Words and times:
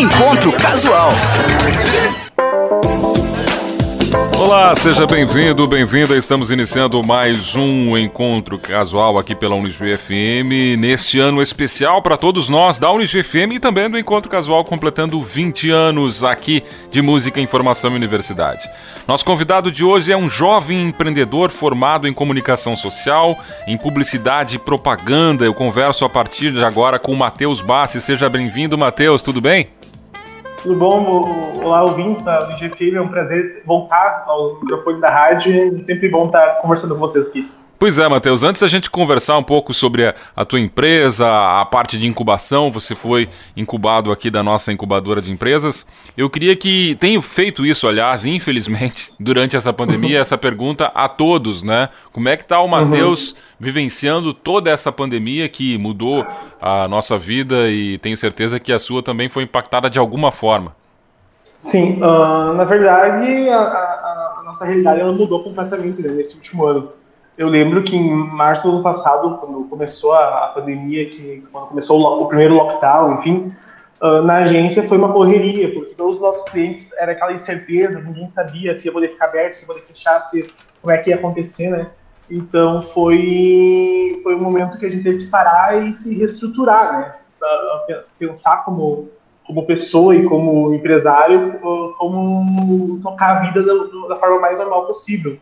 Encontro 0.00 0.50
Casual. 0.52 1.10
Olá, 4.38 4.74
seja 4.74 5.06
bem-vindo, 5.06 5.66
bem-vinda. 5.66 6.16
Estamos 6.16 6.50
iniciando 6.50 7.02
mais 7.04 7.54
um 7.54 7.98
encontro 7.98 8.58
casual 8.58 9.18
aqui 9.18 9.34
pela 9.34 9.54
Unijuí 9.54 9.94
FM, 9.94 10.78
neste 10.78 11.20
ano 11.20 11.42
especial 11.42 12.00
para 12.00 12.16
todos 12.16 12.48
nós 12.48 12.78
da 12.78 12.90
Unijuí 12.90 13.22
FM 13.22 13.52
e 13.52 13.60
também 13.60 13.90
do 13.90 13.98
Encontro 13.98 14.30
Casual 14.30 14.64
completando 14.64 15.22
20 15.22 15.70
anos 15.70 16.24
aqui 16.24 16.64
de 16.90 17.02
música, 17.02 17.38
informação 17.38 17.92
e 17.92 17.96
universidade. 17.96 18.66
Nosso 19.06 19.26
convidado 19.26 19.70
de 19.70 19.84
hoje 19.84 20.10
é 20.10 20.16
um 20.16 20.30
jovem 20.30 20.80
empreendedor 20.80 21.50
formado 21.50 22.08
em 22.08 22.12
comunicação 22.14 22.74
social, 22.74 23.38
em 23.66 23.76
publicidade 23.76 24.56
e 24.56 24.58
propaganda. 24.58 25.44
Eu 25.44 25.52
converso 25.52 26.06
a 26.06 26.08
partir 26.08 26.52
de 26.52 26.64
agora 26.64 26.98
com 26.98 27.12
o 27.12 27.16
Matheus 27.18 27.60
Bassi. 27.60 28.00
Seja 28.00 28.30
bem-vindo, 28.30 28.78
Matheus, 28.78 29.20
tudo 29.20 29.42
bem? 29.42 29.68
Tudo 30.62 30.76
bom? 30.76 31.62
Olá, 31.64 31.82
ouvintes 31.82 32.22
da 32.22 32.40
VGFM. 32.40 32.96
É 32.96 33.00
um 33.00 33.08
prazer 33.08 33.62
voltar 33.64 34.24
ao 34.26 34.60
microfone 34.60 35.00
da 35.00 35.08
rádio. 35.08 35.74
É 35.74 35.80
sempre 35.80 36.10
bom 36.10 36.26
estar 36.26 36.56
conversando 36.60 36.94
com 36.94 37.00
vocês 37.00 37.28
aqui. 37.28 37.50
Pois 37.80 37.98
é, 37.98 38.06
Matheus, 38.06 38.44
antes 38.44 38.60
da 38.60 38.68
gente 38.68 38.90
conversar 38.90 39.38
um 39.38 39.42
pouco 39.42 39.72
sobre 39.72 40.06
a, 40.06 40.14
a, 40.36 40.44
tua 40.44 40.60
empresa, 40.60 41.26
a 41.26 41.64
parte 41.64 41.98
de 41.98 42.06
incubação, 42.06 42.70
você 42.70 42.94
foi 42.94 43.26
incubado 43.56 44.12
aqui 44.12 44.30
da 44.30 44.42
nossa 44.42 44.70
incubadora 44.70 45.22
de 45.22 45.32
empresas. 45.32 45.86
Eu 46.14 46.28
queria 46.28 46.54
que 46.54 46.94
tenho 47.00 47.22
feito 47.22 47.64
isso, 47.64 47.88
aliás, 47.88 48.26
infelizmente, 48.26 49.10
durante 49.18 49.56
essa 49.56 49.72
pandemia, 49.72 50.18
essa 50.18 50.36
pergunta 50.36 50.92
a 50.94 51.08
todos, 51.08 51.62
né? 51.62 51.88
Como 52.12 52.28
é 52.28 52.36
que 52.36 52.44
tá 52.44 52.60
o 52.60 52.68
Matheus 52.68 53.30
uhum. 53.30 53.36
vivenciando 53.58 54.34
toda 54.34 54.68
essa 54.68 54.92
pandemia 54.92 55.48
que 55.48 55.78
mudou 55.78 56.26
a 56.60 56.86
nossa 56.86 57.16
vida 57.16 57.70
e 57.70 57.96
tenho 57.96 58.16
certeza 58.18 58.60
que 58.60 58.74
a 58.74 58.78
sua 58.78 59.02
também 59.02 59.30
foi 59.30 59.44
impactada 59.44 59.88
de 59.88 59.98
alguma 59.98 60.30
forma. 60.30 60.76
Sim, 61.42 61.96
uh, 62.02 62.52
na 62.52 62.64
verdade, 62.64 63.48
a, 63.48 63.56
a, 63.56 64.36
a, 64.40 64.42
nossa 64.44 64.66
realidade 64.66 65.00
ela 65.00 65.12
mudou 65.12 65.42
completamente 65.42 66.02
né, 66.02 66.10
nesse 66.10 66.36
último 66.36 66.66
ano 66.66 66.99
eu 67.36 67.48
lembro 67.48 67.82
que 67.82 67.96
em 67.96 68.10
março 68.12 68.62
do 68.62 68.74
ano 68.74 68.82
passado, 68.82 69.38
quando 69.38 69.64
começou 69.64 70.12
a, 70.12 70.48
pandemia, 70.54 71.08
que 71.08 71.42
quando 71.50 71.68
começou 71.68 72.00
o, 72.00 72.22
o 72.22 72.28
primeiro 72.28 72.54
lockdown, 72.54 73.14
enfim, 73.14 73.52
uh, 74.00 74.22
na 74.22 74.38
agência 74.38 74.82
foi 74.82 74.98
uma 74.98 75.12
correria, 75.12 75.72
porque 75.72 75.94
todos 75.94 76.16
os 76.16 76.20
nossos 76.20 76.44
clientes 76.50 76.92
era 76.98 77.12
aquela 77.12 77.32
incerteza, 77.32 78.00
ninguém 78.00 78.26
sabia 78.26 78.74
se 78.74 78.86
ia 78.86 78.92
poder 78.92 79.08
ficar 79.08 79.26
aberto, 79.26 79.56
se 79.56 79.62
ia 79.62 79.66
poder 79.66 79.82
fechar, 79.82 80.20
se, 80.22 80.48
como 80.80 80.92
é 80.92 80.98
que 80.98 81.10
ia 81.10 81.16
acontecer, 81.16 81.70
né? 81.70 81.90
Então 82.30 82.80
foi 82.80 84.20
foi 84.22 84.34
um 84.36 84.40
momento 84.40 84.78
que 84.78 84.86
a 84.86 84.90
gente 84.90 85.02
teve 85.02 85.24
que 85.24 85.26
parar 85.26 85.82
e 85.82 85.92
se 85.92 86.16
reestruturar, 86.16 86.92
né? 86.92 87.14
Pensar 88.18 88.64
como 88.64 89.08
como 89.44 89.66
pessoa 89.66 90.14
e 90.14 90.24
como 90.24 90.72
empresário, 90.72 91.58
como 91.96 93.00
tocar 93.02 93.38
a 93.38 93.40
vida 93.40 93.64
da, 93.64 94.06
da 94.08 94.16
forma 94.16 94.38
mais 94.38 94.58
normal 94.58 94.86
possível. 94.86 95.36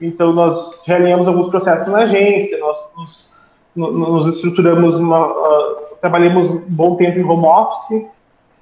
Então, 0.00 0.32
nós 0.32 0.82
realinhamos 0.86 1.28
alguns 1.28 1.48
processos 1.48 1.92
na 1.92 2.00
agência, 2.00 2.58
nós 2.58 2.78
nos, 2.96 3.32
nos 3.74 4.36
estruturamos, 4.36 4.96
uh, 4.96 5.96
trabalhamos 6.00 6.50
um 6.50 6.64
bom 6.68 6.96
tempo 6.96 7.18
em 7.18 7.24
home 7.24 7.46
office, 7.46 8.10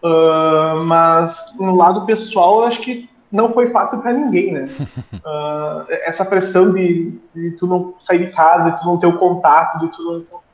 uh, 0.03 0.83
mas 0.85 1.55
no 1.59 1.77
lado 1.77 2.05
pessoal, 2.07 2.61
eu 2.61 2.65
acho 2.67 2.81
que 2.81 3.09
não 3.31 3.49
foi 3.49 3.67
fácil 3.67 4.01
para 4.01 4.13
ninguém, 4.13 4.53
né? 4.53 4.69
Uh, 5.15 5.87
essa 6.05 6.25
pressão 6.25 6.73
de, 6.73 7.13
de, 7.35 7.51
tu 7.53 7.67
não 7.67 7.95
sair 7.99 8.27
de 8.27 8.33
casa, 8.33 8.71
de 8.71 8.81
tu 8.81 8.87
não 8.87 8.99
ter 8.99 9.07
o 9.07 9.17
contato, 9.17 9.79
de 9.81 9.89
tu 9.89 10.03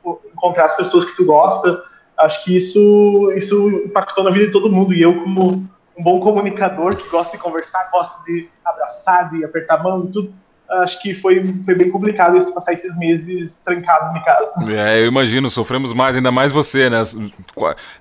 não 0.05 0.17
encontrar 0.33 0.65
as 0.65 0.75
pessoas 0.75 1.05
que 1.05 1.15
tu 1.15 1.25
gosta, 1.25 1.83
acho 2.17 2.43
que 2.43 2.55
isso, 2.55 3.31
isso 3.35 3.69
impactou 3.85 4.23
na 4.23 4.29
vida 4.29 4.47
de 4.47 4.51
todo 4.51 4.71
mundo. 4.71 4.93
E 4.93 5.01
eu, 5.01 5.21
como 5.21 5.67
um 5.97 6.03
bom 6.03 6.19
comunicador 6.19 6.95
que 6.95 7.09
gosta 7.09 7.35
de 7.35 7.41
conversar, 7.41 7.89
gosta 7.91 8.23
de 8.25 8.49
abraçar, 8.63 9.29
de 9.31 9.43
apertar 9.43 9.79
a 9.79 9.83
mão 9.83 10.05
e 10.05 10.11
tudo, 10.11 10.33
acho 10.69 11.01
que 11.01 11.13
foi, 11.13 11.55
foi 11.63 11.75
bem 11.75 11.89
complicado 11.89 12.37
esse, 12.37 12.53
passar 12.53 12.73
esses 12.73 12.97
meses 12.97 13.59
trancado 13.59 14.17
em 14.17 14.21
casa. 14.23 14.71
É, 14.71 15.01
eu 15.01 15.07
imagino, 15.07 15.49
sofremos 15.49 15.93
mais, 15.93 16.15
ainda 16.15 16.31
mais 16.31 16.51
você, 16.51 16.89
né? 16.89 17.01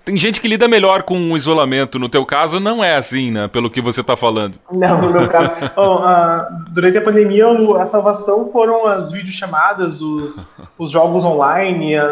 Tem 0.04 0.16
gente 0.16 0.40
que 0.40 0.48
lida 0.48 0.66
melhor 0.66 1.02
com 1.02 1.32
o 1.32 1.36
isolamento, 1.36 1.98
no 1.98 2.08
teu 2.08 2.24
caso 2.24 2.58
não 2.58 2.82
é 2.82 2.96
assim, 2.96 3.30
né? 3.30 3.48
Pelo 3.48 3.70
que 3.70 3.80
você 3.80 4.00
está 4.00 4.16
falando. 4.16 4.58
Não, 4.70 5.00
no 5.02 5.10
meu 5.10 5.28
caso. 5.28 5.50
Bom, 5.76 6.02
uh, 6.02 6.72
durante 6.72 6.98
a 6.98 7.02
pandemia, 7.02 7.46
a 7.78 7.86
salvação 7.86 8.46
foram 8.46 8.86
as 8.86 9.12
videochamadas, 9.12 10.00
os, 10.00 10.46
os 10.78 10.90
jogos 10.90 11.24
online, 11.24 11.98
uh, 11.98 12.04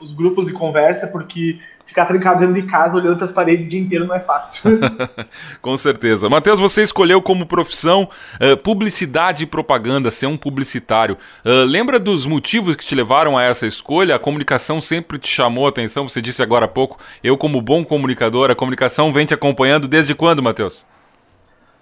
os 0.00 0.12
grupos 0.12 0.46
de 0.46 0.52
conversa, 0.52 1.08
porque 1.08 1.58
ficar 1.90 2.06
trancado 2.06 2.40
dentro 2.40 2.54
de 2.54 2.62
casa 2.62 2.96
olhando 2.96 3.16
para 3.16 3.24
as 3.24 3.32
paredes 3.32 3.66
o 3.66 3.68
dia 3.68 3.80
inteiro 3.80 4.06
não 4.06 4.14
é 4.14 4.20
fácil. 4.20 4.78
Com 5.60 5.76
certeza. 5.76 6.28
Matheus, 6.28 6.60
você 6.60 6.82
escolheu 6.82 7.20
como 7.20 7.44
profissão 7.44 8.08
uh, 8.40 8.56
publicidade 8.56 9.42
e 9.42 9.46
propaganda, 9.46 10.10
ser 10.10 10.26
um 10.26 10.36
publicitário. 10.36 11.18
Uh, 11.44 11.64
lembra 11.66 11.98
dos 11.98 12.24
motivos 12.24 12.76
que 12.76 12.86
te 12.86 12.94
levaram 12.94 13.36
a 13.36 13.42
essa 13.42 13.66
escolha? 13.66 14.14
A 14.14 14.18
comunicação 14.18 14.80
sempre 14.80 15.18
te 15.18 15.28
chamou 15.28 15.66
a 15.66 15.70
atenção? 15.70 16.08
Você 16.08 16.22
disse 16.22 16.42
agora 16.42 16.66
há 16.66 16.68
pouco, 16.68 16.98
eu 17.24 17.36
como 17.36 17.60
bom 17.60 17.84
comunicador, 17.84 18.50
a 18.50 18.54
comunicação 18.54 19.12
vem 19.12 19.26
te 19.26 19.34
acompanhando 19.34 19.88
desde 19.88 20.14
quando, 20.14 20.42
Matheus? 20.42 20.86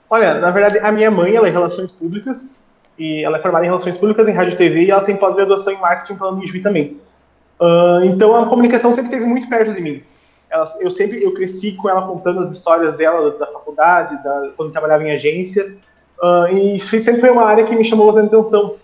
Olha, 0.08 0.34
na 0.34 0.50
verdade, 0.50 0.78
a 0.78 0.91
minha 0.91 1.10
mãe, 1.10 1.34
ela 1.34 1.47
é 1.47 1.50
em 1.50 1.52
relações 1.52 1.91
públicas, 1.91 2.58
e 2.98 3.22
ela 3.22 3.36
é 3.36 3.42
formada 3.42 3.66
em 3.66 3.68
relações 3.68 3.98
públicas 3.98 4.26
em 4.26 4.32
rádio 4.32 4.54
e 4.54 4.56
TV, 4.56 4.84
e 4.84 4.91
ela 4.91 5.02
tem 5.02 5.16
pós-graduação 5.16 5.74
em 5.74 5.78
marketing 5.78 6.16
pela 6.16 6.32
Unijuí 6.32 6.62
também. 6.62 6.97
Então 8.04 8.36
a 8.36 8.46
comunicação 8.46 8.92
sempre 8.92 9.10
esteve 9.10 9.26
muito 9.26 9.48
perto 9.48 9.72
de 9.74 9.80
mim. 9.80 10.02
Ela, 10.50 10.64
eu 10.80 10.91
sempre 10.91 11.22
eu 11.22 11.34
cresci 11.34 11.72
com 11.72 11.88
ela 11.88 12.06
contando 12.06 12.41
as 12.41 12.52
histórias 12.52 12.96
dela 12.96 13.30
da, 13.32 13.44
da 13.44 13.52
faculdade, 13.52 14.22
da, 14.22 14.50
quando 14.56 14.72
trabalhava 14.72 15.04
em 15.04 15.12
agência, 15.12 15.76
uh, 16.22 16.48
e 16.48 16.78
sempre 16.78 17.20
foi 17.20 17.30
uma 17.30 17.44
área 17.44 17.66
que 17.66 17.76
me 17.76 17.84
chamou 17.84 18.06
bastante 18.06 18.34
atenção. 18.34 18.76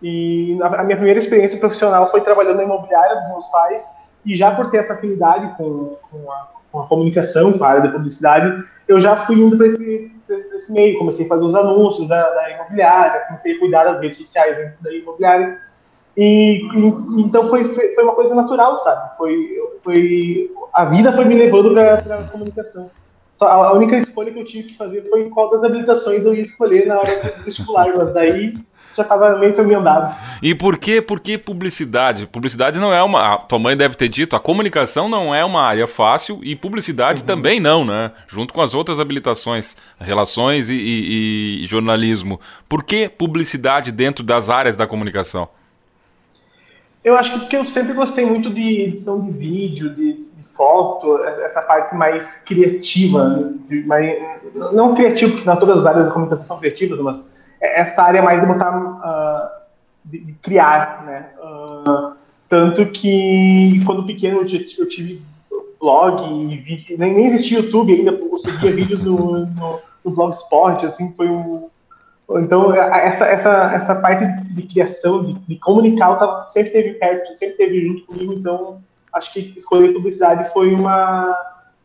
E 0.00 0.58
a, 0.62 0.66
a 0.66 0.84
minha 0.84 0.96
primeira 0.96 1.18
experiência 1.18 1.58
profissional 1.58 2.06
foi 2.06 2.22
trabalhando 2.22 2.56
na 2.56 2.62
imobiliária 2.62 3.16
dos 3.16 3.28
meus 3.28 3.46
pais, 3.48 3.98
e 4.24 4.34
já 4.34 4.50
por 4.54 4.70
ter 4.70 4.78
essa 4.78 4.94
afinidade 4.94 5.54
com, 5.56 5.96
com, 6.10 6.32
a, 6.32 6.48
com 6.72 6.80
a 6.80 6.86
comunicação, 6.86 7.56
com 7.56 7.64
a 7.64 7.68
área 7.68 7.82
da 7.82 7.90
publicidade, 7.90 8.64
eu 8.86 8.98
já 8.98 9.14
fui 9.26 9.36
indo 9.36 9.56
para 9.56 9.66
esse, 9.66 10.10
esse 10.54 10.72
meio. 10.72 10.98
Comecei 10.98 11.26
a 11.26 11.28
fazer 11.28 11.44
os 11.44 11.54
anúncios 11.54 12.08
da, 12.08 12.30
da 12.30 12.50
imobiliária, 12.50 13.26
comecei 13.26 13.56
a 13.56 13.58
cuidar 13.58 13.84
das 13.84 14.00
redes 14.00 14.16
sociais 14.16 14.72
da 14.80 14.92
imobiliária. 14.92 15.60
E, 16.20 16.66
e, 16.74 17.22
então 17.22 17.46
foi, 17.46 17.64
foi 17.64 18.02
uma 18.02 18.12
coisa 18.12 18.34
natural, 18.34 18.76
sabe? 18.78 19.16
Foi, 19.16 19.56
foi 19.78 20.50
a 20.74 20.84
vida 20.86 21.12
foi 21.12 21.24
me 21.24 21.36
levando 21.36 21.72
para 21.72 22.18
a 22.18 22.24
comunicação. 22.24 22.90
Só 23.30 23.46
a 23.46 23.72
única 23.72 23.96
escolha 23.96 24.32
que 24.32 24.40
eu 24.40 24.44
tive 24.44 24.70
que 24.70 24.76
fazer 24.76 25.08
foi 25.08 25.30
qual 25.30 25.48
das 25.48 25.62
habilitações 25.62 26.26
eu 26.26 26.34
ia 26.34 26.42
escolher 26.42 26.88
na 26.88 26.98
hora 26.98 27.22
do 27.22 27.44
vestibular, 27.44 27.96
mas 27.96 28.12
daí 28.12 28.54
já 28.96 29.04
estava 29.04 29.38
meio 29.38 29.54
caminho 29.54 29.78
andado. 29.78 30.12
E 30.42 30.56
por 30.56 30.76
que, 30.76 31.00
por 31.00 31.20
que 31.20 31.38
publicidade? 31.38 32.26
Publicidade 32.26 32.80
não 32.80 32.92
é 32.92 33.00
uma. 33.00 33.34
A 33.34 33.36
tua 33.36 33.60
mãe 33.60 33.76
deve 33.76 33.94
ter 33.94 34.08
dito, 34.08 34.34
a 34.34 34.40
comunicação 34.40 35.08
não 35.08 35.32
é 35.32 35.44
uma 35.44 35.62
área 35.62 35.86
fácil 35.86 36.40
e 36.42 36.56
publicidade 36.56 37.20
uhum. 37.20 37.26
também 37.28 37.60
não, 37.60 37.84
né? 37.84 38.10
Junto 38.26 38.52
com 38.52 38.60
as 38.60 38.74
outras 38.74 38.98
habilitações, 38.98 39.76
relações 40.00 40.68
e, 40.68 40.74
e, 40.74 41.62
e 41.62 41.64
jornalismo. 41.64 42.40
Por 42.68 42.82
que 42.82 43.08
publicidade 43.08 43.92
dentro 43.92 44.24
das 44.24 44.50
áreas 44.50 44.74
da 44.74 44.84
comunicação? 44.84 45.48
Eu 47.04 47.16
acho 47.16 47.32
que 47.32 47.38
porque 47.40 47.56
eu 47.56 47.64
sempre 47.64 47.92
gostei 47.92 48.26
muito 48.26 48.50
de 48.52 48.82
edição 48.82 49.24
de 49.24 49.30
vídeo, 49.30 49.94
de, 49.94 50.14
de 50.14 50.42
foto, 50.42 51.22
essa 51.44 51.62
parte 51.62 51.94
mais 51.94 52.42
criativa, 52.44 53.52
de, 53.68 53.84
mais, 53.84 54.18
não 54.54 54.94
criativo, 54.94 55.32
porque 55.32 55.46
não 55.46 55.56
todas 55.56 55.78
as 55.78 55.86
áreas 55.86 56.06
da 56.06 56.12
comunicação 56.12 56.44
são 56.44 56.58
criativas, 56.58 56.98
mas 56.98 57.30
essa 57.60 58.02
área 58.02 58.20
mais 58.20 58.40
de 58.40 58.46
botar, 58.46 58.76
uh, 58.76 59.48
de, 60.04 60.18
de, 60.18 60.32
criar, 60.34 61.04
né? 61.06 61.26
Uh, 61.38 62.16
tanto 62.48 62.84
que 62.86 63.80
quando 63.84 64.06
pequeno 64.06 64.40
eu, 64.40 64.88
tive 64.88 65.22
blog 65.80 66.52
e 66.52 66.56
vídeo, 66.56 66.96
nem, 66.98 67.14
nem 67.14 67.26
existia 67.26 67.58
YouTube 67.58 67.92
ainda, 67.92 68.10
eu 68.10 68.38
seguia 68.38 68.72
vídeos 68.72 69.04
no, 69.04 69.46
no, 69.46 69.80
no 70.04 70.10
Blogspot, 70.10 70.84
assim, 70.84 71.14
foi 71.14 71.28
um 71.28 71.68
então, 72.30 72.74
essa, 72.74 73.26
essa, 73.26 73.72
essa 73.74 73.94
parte 74.00 74.24
de 74.52 74.62
criação, 74.62 75.24
de, 75.24 75.32
de 75.34 75.56
comunicar, 75.56 76.10
eu 76.10 76.16
tava, 76.16 76.36
sempre 76.38 76.72
teve 76.72 76.94
perto, 76.94 77.34
sempre 77.36 77.56
teve 77.56 77.80
junto 77.80 78.04
comigo, 78.04 78.34
então 78.34 78.82
acho 79.12 79.32
que 79.32 79.54
escolher 79.56 79.92
publicidade 79.92 80.52
foi 80.52 80.74
uma 80.74 81.34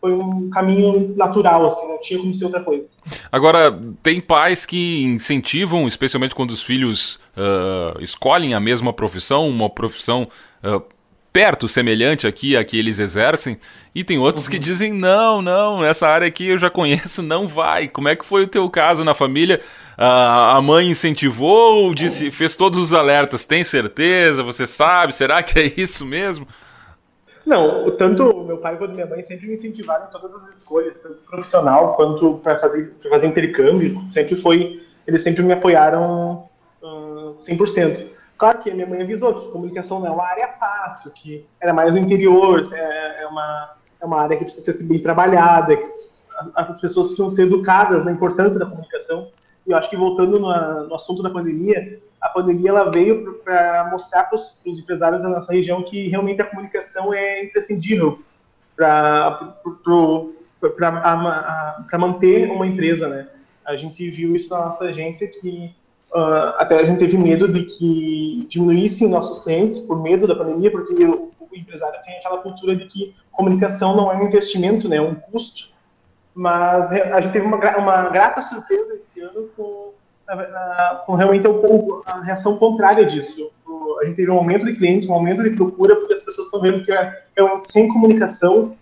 foi 0.02 0.12
um 0.12 0.50
caminho 0.50 1.14
natural, 1.16 1.66
assim, 1.66 1.88
não 1.88 1.98
tinha 2.02 2.20
como 2.20 2.36
ser 2.36 2.44
outra 2.44 2.60
coisa. 2.60 2.90
Agora, 3.32 3.80
tem 4.04 4.20
pais 4.20 4.66
que 4.66 5.02
incentivam, 5.02 5.88
especialmente 5.88 6.36
quando 6.36 6.52
os 6.52 6.62
filhos 6.62 7.16
uh, 7.38 7.98
escolhem 8.02 8.54
a 8.54 8.60
mesma 8.60 8.92
profissão, 8.92 9.48
uma 9.48 9.70
profissão 9.70 10.28
uh, 10.62 10.84
perto, 11.32 11.70
semelhante 11.70 12.28
aqui 12.28 12.58
a 12.58 12.66
que 12.66 12.78
eles 12.78 13.00
exercem, 13.00 13.58
e 13.96 14.04
tem 14.04 14.20
outros 14.20 14.46
uhum. 14.46 14.52
que 14.52 14.60
dizem, 14.60 14.92
não, 14.92 15.42
não, 15.42 15.86
essa 15.86 16.06
área 16.06 16.28
aqui 16.28 16.48
eu 16.48 16.58
já 16.58 16.70
conheço, 16.70 17.22
não 17.22 17.48
vai. 17.48 17.88
Como 17.88 18.10
é 18.10 18.16
que 18.18 18.26
foi 18.26 18.44
o 18.44 18.48
teu 18.48 18.70
caso 18.70 19.06
na 19.06 19.14
família? 19.14 19.62
A 19.98 20.62
mãe 20.62 20.90
incentivou, 20.90 21.94
disse, 21.94 22.32
fez 22.32 22.56
todos 22.56 22.80
os 22.80 22.94
alertas, 22.94 23.46
tem 23.46 23.64
certeza, 23.64 24.44
você 24.44 24.66
sabe, 24.66 25.14
será 25.14 25.44
que 25.44 25.60
é 25.60 25.74
isso 25.78 26.06
mesmo? 26.06 26.48
Não, 27.46 27.92
tanto 27.98 28.44
meu 28.44 28.58
pai 28.58 28.78
quanto 28.78 28.94
minha 28.94 29.06
mãe 29.06 29.22
sempre 29.22 29.48
me 29.48 29.54
incentivaram 29.54 30.06
em 30.06 30.10
todas 30.10 30.34
as 30.34 30.58
escolhas, 30.58 31.00
tanto 31.00 31.18
profissional 31.30 31.94
quanto 31.94 32.36
para 32.36 32.58
fazer, 32.58 32.96
fazer 33.10 33.28
intercâmbio. 33.28 34.02
Sempre 34.10 34.38
foi, 34.38 34.82
eles 35.06 35.22
sempre 35.22 35.44
me 35.44 35.52
apoiaram 35.52 36.48
uh, 36.82 37.36
100%. 37.40 38.08
Claro 38.38 38.60
que 38.60 38.72
a 38.72 38.74
minha 38.74 38.88
mãe 38.88 39.02
avisou 39.02 39.34
que 39.34 39.52
comunicação 39.52 40.00
não 40.00 40.08
é 40.08 40.12
uma 40.12 40.26
área 40.26 40.48
fácil, 40.54 41.12
que 41.12 41.46
era 41.62 41.74
mais 41.74 41.94
no 41.94 42.00
interior, 42.00 42.64
é, 42.74 43.24
é 43.24 43.28
uma, 43.28 43.74
é 44.02 44.06
uma 44.06 44.22
área 44.22 44.38
que 44.38 44.46
precisa 44.46 44.72
ser 44.72 44.84
bem 44.84 45.00
trabalhada, 45.00 45.76
que 45.76 45.84
as 46.56 46.80
pessoas 46.80 47.08
precisam 47.08 47.30
ser 47.30 47.44
educadas 47.44 48.06
na 48.06 48.12
importância 48.12 48.58
da 48.58 48.66
comunicação. 48.66 49.28
E 49.66 49.72
eu 49.72 49.78
acho 49.78 49.90
que 49.90 49.96
voltando 49.96 50.40
no, 50.40 50.88
no 50.88 50.96
assunto 50.96 51.24
da 51.24 51.30
pandemia, 51.30 52.00
a 52.24 52.30
pandemia 52.30 52.70
ela 52.70 52.90
veio 52.90 53.36
para 53.44 53.90
mostrar 53.92 54.24
para 54.24 54.38
os 54.38 54.58
empresários 54.66 55.22
da 55.22 55.30
nossa 55.30 55.52
região 55.52 55.84
que 55.84 56.08
realmente 56.08 56.42
a 56.42 56.46
comunicação 56.46 57.14
é 57.14 57.44
imprescindível 57.44 58.20
para 58.76 59.60
manter 61.98 62.50
uma 62.50 62.66
empresa, 62.66 63.10
né? 63.10 63.28
A 63.66 63.76
gente 63.76 64.10
viu 64.10 64.36
isso 64.36 64.50
na 64.54 64.66
nossa 64.66 64.86
agência 64.86 65.28
que 65.28 65.74
uh, 66.14 66.56
até 66.58 66.80
a 66.80 66.86
gente 66.86 67.00
teve 67.00 67.18
medo 67.18 67.48
de 67.48 67.64
que 67.66 68.46
diminuíssem 68.50 69.10
nossos 69.10 69.44
clientes 69.44 69.80
por 69.80 70.02
medo 70.02 70.28
da 70.28 70.36
pandemia, 70.36 70.72
porque 70.72 70.94
o, 71.06 71.32
o 71.40 71.56
empresário 71.56 72.00
tem 72.04 72.18
aquela 72.18 72.38
cultura 72.38 72.76
de 72.76 72.86
que 72.86 73.16
comunicação 73.32 73.96
não 73.96 74.12
é 74.12 74.16
um 74.16 74.26
investimento, 74.26 74.88
né? 74.88 74.98
É 74.98 75.02
um 75.02 75.16
custo. 75.16 75.73
Mas 76.36 76.92
a 76.92 77.22
gente 77.22 77.32
teve 77.32 77.46
uma, 77.46 77.58
uma 77.78 78.10
grata 78.10 78.42
surpresa 78.42 78.96
esse 78.96 79.22
ano 79.22 79.50
com 79.56 79.94
com 81.06 81.16
realmente 81.16 81.46
a 82.06 82.22
reação 82.22 82.58
contrária 82.58 83.06
disso. 83.06 83.52
A 84.02 84.06
gente 84.06 84.16
teve 84.16 84.32
um 84.32 84.38
aumento 84.38 84.66
de 84.66 84.74
clientes, 84.74 85.08
um 85.08 85.14
aumento 85.14 85.44
de 85.44 85.52
procura, 85.52 85.96
porque 85.96 86.14
as 86.14 86.24
pessoas 86.24 86.48
estão 86.48 86.62
vendo 86.62 86.84
que 86.84 86.92
realmente 87.36 87.72
sem 87.72 87.88
comunicação 87.88 88.76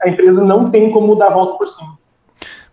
a 0.00 0.08
empresa 0.08 0.44
não 0.44 0.70
tem 0.70 0.90
como 0.90 1.16
dar 1.16 1.28
a 1.28 1.34
volta 1.34 1.54
por 1.54 1.68
cima. 1.68 1.98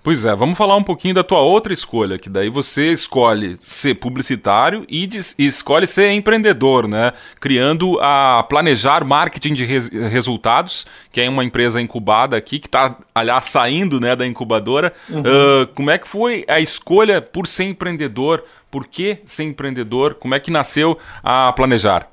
Pois 0.10 0.26
é, 0.26 0.36
vamos 0.36 0.58
falar 0.58 0.76
um 0.76 0.82
pouquinho 0.82 1.14
da 1.14 1.24
tua 1.24 1.38
outra 1.38 1.72
escolha, 1.72 2.18
que 2.18 2.32
daí 2.32 2.50
você 2.50 2.92
escolhe 2.92 3.58
ser 3.60 3.94
publicitário 3.94 4.84
e, 4.90 5.08
e 5.38 5.46
escolhe 5.46 5.86
ser 5.86 6.10
empreendedor, 6.14 6.88
né? 6.88 7.14
Criando 7.40 7.96
a 8.02 8.44
Planejar 8.50 9.06
Marketing 9.06 9.54
de 9.54 9.66
res, 9.66 9.88
Resultados, 9.88 10.88
que 11.12 11.22
é 11.22 11.30
uma 11.30 11.44
empresa 11.44 11.80
incubada 11.80 12.36
aqui, 12.36 12.58
que 12.58 12.66
está, 12.66 12.98
aliás, 13.14 13.46
saindo 13.46 14.00
né, 14.00 14.16
da 14.16 14.26
incubadora. 14.26 14.92
Uhum. 15.08 15.20
Uh, 15.20 15.68
como 15.76 15.92
é 15.92 16.00
que 16.00 16.08
foi 16.08 16.44
a 16.48 16.60
escolha 16.60 17.22
por 17.22 17.46
ser 17.46 17.66
empreendedor? 17.66 18.44
Por 18.72 18.88
que 18.88 19.20
ser 19.26 19.44
empreendedor? 19.44 20.16
Como 20.16 20.34
é 20.34 20.40
que 20.40 20.50
nasceu 20.50 20.98
a 21.22 21.54
Planejar? 21.54 22.10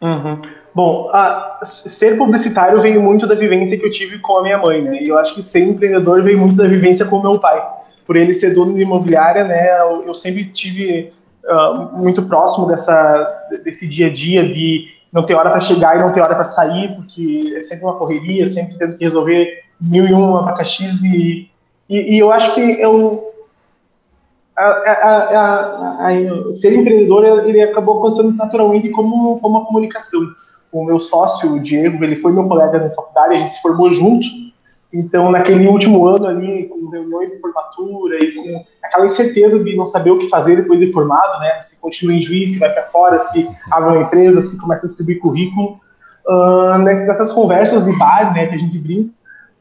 Uhum. 0.00 0.40
Bom, 0.74 1.08
a, 1.12 1.60
ser 1.62 2.18
publicitário 2.18 2.80
veio 2.80 3.00
muito 3.00 3.28
da 3.28 3.36
vivência 3.36 3.78
que 3.78 3.86
eu 3.86 3.90
tive 3.90 4.18
com 4.18 4.38
a 4.38 4.42
minha 4.42 4.58
mãe, 4.58 4.82
né? 4.82 5.00
E 5.00 5.08
eu 5.08 5.16
acho 5.16 5.32
que 5.32 5.42
ser 5.42 5.60
empreendedor 5.60 6.20
veio 6.22 6.36
muito 6.36 6.56
da 6.56 6.66
vivência 6.66 7.06
com 7.06 7.16
o 7.16 7.22
meu 7.22 7.38
pai. 7.38 7.64
Por 8.04 8.16
ele 8.16 8.34
ser 8.34 8.52
dono 8.52 8.74
de 8.74 8.82
imobiliária, 8.82 9.44
né? 9.44 9.80
Eu, 9.80 10.02
eu 10.02 10.14
sempre 10.14 10.46
tive 10.46 11.12
uh, 11.44 11.96
muito 11.96 12.24
próximo 12.24 12.66
dessa, 12.66 13.46
desse 13.62 13.86
dia 13.86 14.08
a 14.08 14.12
dia 14.12 14.46
de 14.52 14.88
não 15.12 15.22
ter 15.22 15.34
hora 15.34 15.48
para 15.48 15.60
chegar 15.60 15.96
e 15.96 16.00
não 16.00 16.12
ter 16.12 16.20
hora 16.20 16.34
para 16.34 16.42
sair, 16.42 16.96
porque 16.96 17.54
é 17.56 17.60
sempre 17.60 17.84
uma 17.84 17.96
correria, 17.96 18.44
sempre 18.48 18.76
tendo 18.76 18.98
que 18.98 19.04
resolver 19.04 19.62
mil 19.80 20.08
e 20.08 20.12
um 20.12 20.36
abacaxis 20.36 21.04
e, 21.04 21.48
e, 21.88 22.16
e 22.16 22.18
eu 22.18 22.32
acho 22.32 22.54
que 22.54 22.60
eu 22.60 23.30
a, 24.56 24.64
a, 24.64 26.08
a, 26.08 26.52
ser 26.52 26.74
empreendedor 26.74 27.24
ele 27.44 27.60
acabou 27.60 27.98
acontecendo 27.98 28.32
naturalmente 28.32 28.88
como, 28.88 29.38
como 29.40 29.58
a 29.58 29.66
comunicação 29.66 30.20
o 30.80 30.84
meu 30.84 30.98
sócio, 30.98 31.52
o 31.52 31.60
Diego, 31.60 32.02
ele 32.02 32.16
foi 32.16 32.32
meu 32.32 32.44
colega 32.44 32.78
na 32.78 32.90
faculdade, 32.90 33.34
a 33.34 33.38
gente 33.38 33.52
se 33.52 33.62
formou 33.62 33.92
junto. 33.92 34.26
Então, 34.92 35.30
naquele 35.30 35.66
último 35.66 36.06
ano 36.06 36.26
ali, 36.26 36.68
com 36.68 36.88
reuniões 36.88 37.30
de 37.30 37.40
formatura 37.40 38.16
e 38.22 38.32
com 38.32 38.64
aquela 38.82 39.06
incerteza 39.06 39.62
de 39.62 39.76
não 39.76 39.84
saber 39.84 40.12
o 40.12 40.18
que 40.18 40.28
fazer 40.28 40.56
depois 40.56 40.78
de 40.78 40.92
formado, 40.92 41.40
né? 41.40 41.58
Se 41.60 41.80
continua 41.80 42.14
em 42.14 42.22
juiz, 42.22 42.52
se 42.52 42.58
vai 42.60 42.72
para 42.72 42.84
fora, 42.84 43.18
se 43.18 43.48
abre 43.70 43.90
uma 43.90 44.02
empresa, 44.02 44.40
se 44.40 44.60
começa 44.60 44.82
a 44.82 44.86
distribuir 44.86 45.18
currículo. 45.18 45.80
Uh, 46.26 46.78
nessas 46.78 47.32
conversas 47.32 47.84
de 47.84 47.98
bar, 47.98 48.32
né, 48.32 48.46
que 48.46 48.54
a 48.54 48.58
gente 48.58 48.78
brinca, 48.78 49.10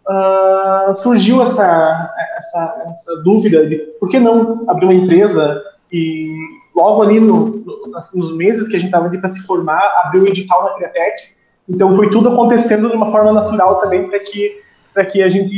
uh, 0.07 0.93
surgiu 0.93 1.41
essa, 1.41 2.13
essa, 2.37 2.83
essa 2.89 3.23
dúvida 3.23 3.67
de 3.67 3.75
por 3.99 4.09
que 4.09 4.19
não 4.19 4.63
abrir 4.69 4.85
uma 4.85 4.93
empresa 4.93 5.61
e 5.91 6.29
logo 6.75 7.03
ali 7.03 7.19
no, 7.19 7.57
no, 7.57 7.91
nos 8.15 8.35
meses 8.35 8.67
que 8.67 8.75
a 8.75 8.79
gente 8.79 8.89
estava 8.89 9.07
ali 9.07 9.17
para 9.17 9.29
se 9.29 9.45
formar, 9.45 9.81
abriu 10.05 10.23
o 10.23 10.27
edital 10.27 10.63
na 10.63 10.69
Criatec. 10.71 11.33
Então 11.69 11.93
foi 11.93 12.09
tudo 12.09 12.29
acontecendo 12.29 12.89
de 12.89 12.95
uma 12.95 13.11
forma 13.11 13.31
natural 13.31 13.79
também 13.79 14.07
para 14.07 14.19
que 14.19 14.63
para 14.93 15.05
que 15.05 15.23
a 15.23 15.27
gente 15.27 15.55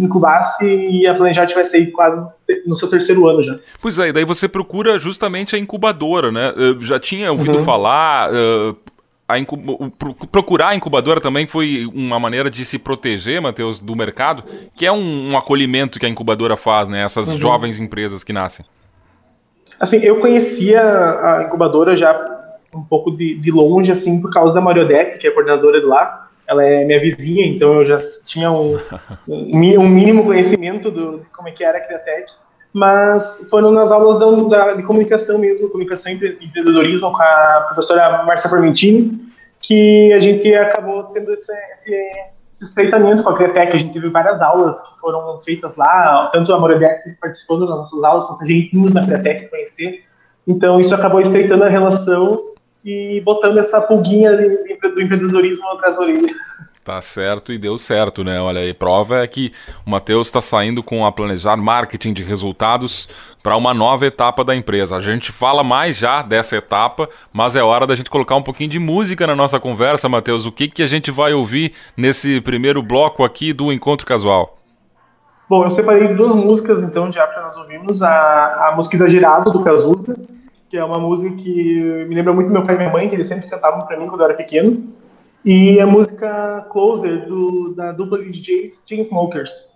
incubasse 0.00 0.64
e 0.64 1.06
a 1.06 1.14
Planejar 1.14 1.46
tivesse 1.46 1.76
aí 1.76 1.90
quase 1.90 2.26
no 2.66 2.74
seu 2.74 2.88
terceiro 2.88 3.28
ano 3.28 3.42
já. 3.42 3.58
Pois 3.80 3.98
é, 3.98 4.08
e 4.08 4.12
daí 4.12 4.24
você 4.24 4.48
procura 4.48 4.98
justamente 4.98 5.54
a 5.54 5.58
incubadora, 5.58 6.32
né? 6.32 6.54
Eu 6.56 6.80
já 6.80 6.98
tinha 6.98 7.30
ouvido 7.30 7.58
uhum. 7.58 7.64
falar, 7.64 8.30
uh, 8.32 8.74
a 9.28 9.34
procurar 10.30 10.68
a 10.68 10.74
incubadora 10.74 11.20
também 11.20 11.46
foi 11.46 11.86
uma 11.94 12.18
maneira 12.18 12.50
de 12.50 12.64
se 12.64 12.78
proteger, 12.78 13.42
Matheus, 13.42 13.78
do 13.78 13.94
mercado, 13.94 14.42
que 14.74 14.86
é 14.86 14.92
um, 14.92 15.32
um, 15.32 15.36
acolhimento 15.36 15.98
que 15.98 16.06
a 16.06 16.08
incubadora 16.08 16.56
faz, 16.56 16.88
né? 16.88 17.02
Essas 17.02 17.30
uhum. 17.30 17.38
jovens 17.38 17.78
empresas 17.78 18.24
que 18.24 18.32
nascem. 18.32 18.64
Assim, 19.82 19.96
eu 19.96 20.20
conhecia 20.20 20.80
a 20.80 21.42
incubadora 21.42 21.96
já 21.96 22.14
um 22.72 22.84
pouco 22.84 23.10
de, 23.10 23.34
de 23.34 23.50
longe, 23.50 23.90
assim, 23.90 24.22
por 24.22 24.32
causa 24.32 24.54
da 24.54 24.60
Mariodete, 24.60 25.18
que 25.18 25.26
é 25.26 25.30
a 25.30 25.34
coordenadora 25.34 25.80
de 25.80 25.86
lá. 25.86 26.30
Ela 26.46 26.64
é 26.64 26.84
minha 26.84 27.00
vizinha, 27.00 27.44
então 27.44 27.80
eu 27.80 27.84
já 27.84 27.98
tinha 28.22 28.52
um, 28.52 28.78
um, 29.26 29.88
mínimo 29.88 30.24
conhecimento 30.24 30.88
do, 30.88 31.18
de 31.18 31.26
como 31.30 31.48
é 31.48 31.50
que 31.50 31.64
era 31.64 31.78
a 31.78 31.80
Criatec. 31.80 32.32
Mas 32.72 33.48
foram 33.50 33.72
nas 33.72 33.90
aulas 33.90 34.20
da, 34.20 34.66
da, 34.66 34.72
de 34.74 34.84
comunicação 34.84 35.40
mesmo, 35.40 35.68
comunicação 35.68 36.12
e 36.12 36.14
empreendedorismo 36.14 37.10
com 37.10 37.20
a 37.20 37.64
professora 37.66 38.22
Marcia 38.22 38.48
Parmentini, 38.48 39.20
que 39.60 40.12
a 40.12 40.20
gente 40.20 40.54
acabou 40.54 41.02
tendo 41.04 41.32
esse, 41.32 41.52
esse 41.72 41.92
esse 42.52 42.64
estreitamento 42.64 43.22
com 43.22 43.30
a 43.30 43.36
Criatec. 43.36 43.74
A 43.74 43.78
gente 43.78 43.94
teve 43.94 44.10
várias 44.10 44.42
aulas 44.42 44.78
que 44.82 45.00
foram 45.00 45.40
feitas 45.40 45.74
lá, 45.76 46.28
tanto 46.32 46.52
a 46.52 46.60
Morebeck 46.60 47.16
participou 47.20 47.58
das 47.58 47.70
nossas 47.70 48.04
aulas, 48.04 48.24
quanto 48.26 48.42
a 48.42 48.46
gente 48.46 48.76
indo 48.76 48.92
na 48.92 49.06
Criatec 49.06 49.48
conhecer. 49.48 50.04
Então, 50.46 50.78
isso 50.78 50.94
acabou 50.94 51.20
estreitando 51.20 51.64
a 51.64 51.68
relação 51.68 52.52
e 52.84 53.22
botando 53.24 53.58
essa 53.58 53.80
pulguinha 53.80 54.36
do 54.36 55.00
empreendedorismo 55.00 55.66
atrás 55.70 55.96
da 55.96 56.02
orelha. 56.02 56.34
Tá 56.84 57.00
certo 57.00 57.52
e 57.52 57.58
deu 57.58 57.78
certo, 57.78 58.24
né? 58.24 58.40
Olha 58.40 58.60
aí, 58.60 58.74
prova 58.74 59.22
é 59.22 59.26
que 59.28 59.52
o 59.86 59.90
Matheus 59.90 60.26
está 60.26 60.40
saindo 60.40 60.82
com 60.82 61.06
a 61.06 61.12
planejar 61.12 61.56
marketing 61.56 62.12
de 62.12 62.24
resultados 62.24 63.08
para 63.40 63.56
uma 63.56 63.72
nova 63.72 64.04
etapa 64.04 64.42
da 64.42 64.52
empresa. 64.52 64.96
A 64.96 65.00
gente 65.00 65.30
fala 65.30 65.62
mais 65.62 65.96
já 65.96 66.22
dessa 66.22 66.56
etapa, 66.56 67.08
mas 67.32 67.54
é 67.54 67.62
hora 67.62 67.86
da 67.86 67.94
gente 67.94 68.10
colocar 68.10 68.34
um 68.34 68.42
pouquinho 68.42 68.68
de 68.68 68.80
música 68.80 69.28
na 69.28 69.36
nossa 69.36 69.60
conversa, 69.60 70.08
Matheus. 70.08 70.44
O 70.44 70.50
que, 70.50 70.66
que 70.66 70.82
a 70.82 70.88
gente 70.88 71.12
vai 71.12 71.32
ouvir 71.32 71.72
nesse 71.96 72.40
primeiro 72.40 72.82
bloco 72.82 73.22
aqui 73.22 73.52
do 73.52 73.72
Encontro 73.72 74.04
Casual? 74.04 74.58
Bom, 75.48 75.62
eu 75.62 75.70
separei 75.70 76.08
duas 76.08 76.34
músicas 76.34 76.82
então 76.82 77.12
já 77.12 77.24
para 77.28 77.44
nós 77.44 77.56
ouvirmos. 77.58 78.02
A, 78.02 78.70
a 78.70 78.72
música 78.74 78.96
Exagerado 78.96 79.52
do 79.52 79.62
Cazuza, 79.62 80.16
que 80.68 80.76
é 80.76 80.84
uma 80.84 80.98
música 80.98 81.32
que 81.36 82.04
me 82.08 82.14
lembra 82.16 82.32
muito 82.32 82.50
meu 82.50 82.64
pai 82.66 82.74
e 82.74 82.78
minha 82.78 82.90
mãe, 82.90 83.08
que 83.08 83.14
eles 83.14 83.28
sempre 83.28 83.48
cantavam 83.48 83.86
para 83.86 83.96
mim 83.96 84.08
quando 84.08 84.22
eu 84.22 84.24
era 84.24 84.34
pequeno 84.34 84.82
e 85.44 85.80
a 85.80 85.86
música 85.86 86.66
Closer 86.70 87.26
do, 87.26 87.74
da 87.74 87.92
dupla 87.92 88.18
de 88.22 88.30
DJs 88.30 88.84
Chainsmokers. 88.88 89.72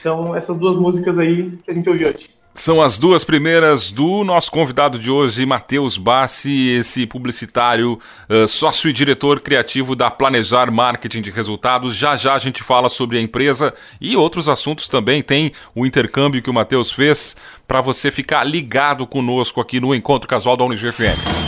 Então, 0.00 0.34
essas 0.34 0.58
duas 0.58 0.76
músicas 0.76 1.18
aí 1.18 1.58
que 1.64 1.70
a 1.70 1.74
gente 1.74 1.88
ouviu 1.88 2.08
hoje. 2.08 2.38
São 2.58 2.82
as 2.82 2.98
duas 2.98 3.22
primeiras 3.22 3.92
do 3.92 4.24
nosso 4.24 4.50
convidado 4.50 4.98
de 4.98 5.12
hoje, 5.12 5.46
Matheus 5.46 5.96
Bassi, 5.96 6.70
esse 6.70 7.06
publicitário, 7.06 8.00
uh, 8.28 8.48
sócio 8.48 8.90
e 8.90 8.92
diretor 8.92 9.40
criativo 9.40 9.94
da 9.94 10.10
Planejar 10.10 10.68
Marketing 10.68 11.22
de 11.22 11.30
Resultados. 11.30 11.94
Já 11.94 12.16
já 12.16 12.34
a 12.34 12.38
gente 12.38 12.60
fala 12.64 12.88
sobre 12.88 13.16
a 13.16 13.20
empresa 13.20 13.72
e 14.00 14.16
outros 14.16 14.48
assuntos 14.48 14.88
também. 14.88 15.22
Tem 15.22 15.52
o 15.72 15.86
intercâmbio 15.86 16.42
que 16.42 16.50
o 16.50 16.54
Matheus 16.54 16.90
fez 16.90 17.36
para 17.66 17.80
você 17.80 18.10
ficar 18.10 18.42
ligado 18.42 19.06
conosco 19.06 19.60
aqui 19.60 19.78
no 19.78 19.94
Encontro 19.94 20.28
Casual 20.28 20.56
da 20.56 20.64
UniGFM. 20.64 21.47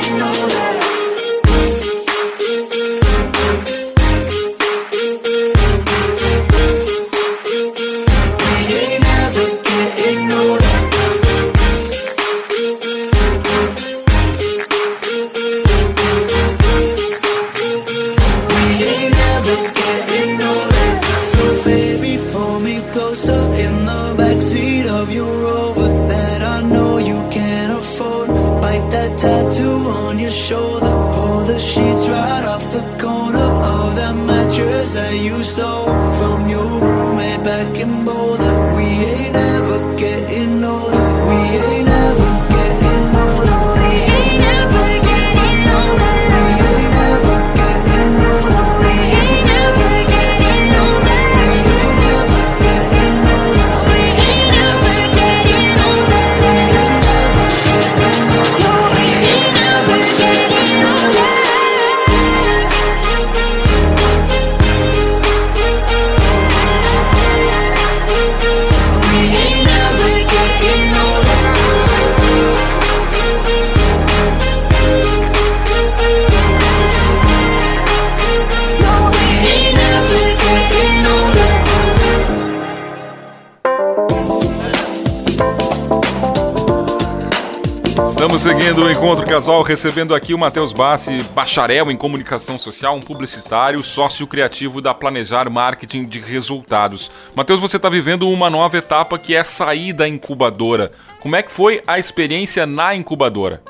Estamos 88.21 88.43
seguindo 88.43 88.83
o 88.83 88.91
Encontro 88.91 89.25
Casual, 89.25 89.63
recebendo 89.63 90.13
aqui 90.13 90.31
o 90.31 90.37
Matheus 90.37 90.71
Bassi, 90.73 91.23
bacharel 91.33 91.89
em 91.89 91.97
comunicação 91.97 92.59
social, 92.59 92.95
um 92.95 92.99
publicitário, 92.99 93.81
sócio 93.81 94.27
criativo 94.27 94.79
da 94.79 94.93
Planejar 94.93 95.49
Marketing 95.49 96.05
de 96.05 96.19
Resultados. 96.19 97.09
Matheus, 97.35 97.59
você 97.59 97.77
está 97.77 97.89
vivendo 97.89 98.29
uma 98.29 98.47
nova 98.47 98.77
etapa 98.77 99.17
que 99.17 99.33
é 99.33 99.43
sair 99.43 99.91
da 99.91 100.07
incubadora. 100.07 100.91
Como 101.19 101.35
é 101.35 101.41
que 101.41 101.51
foi 101.51 101.81
a 101.87 101.97
experiência 101.97 102.63
na 102.67 102.93
incubadora? 102.93 103.63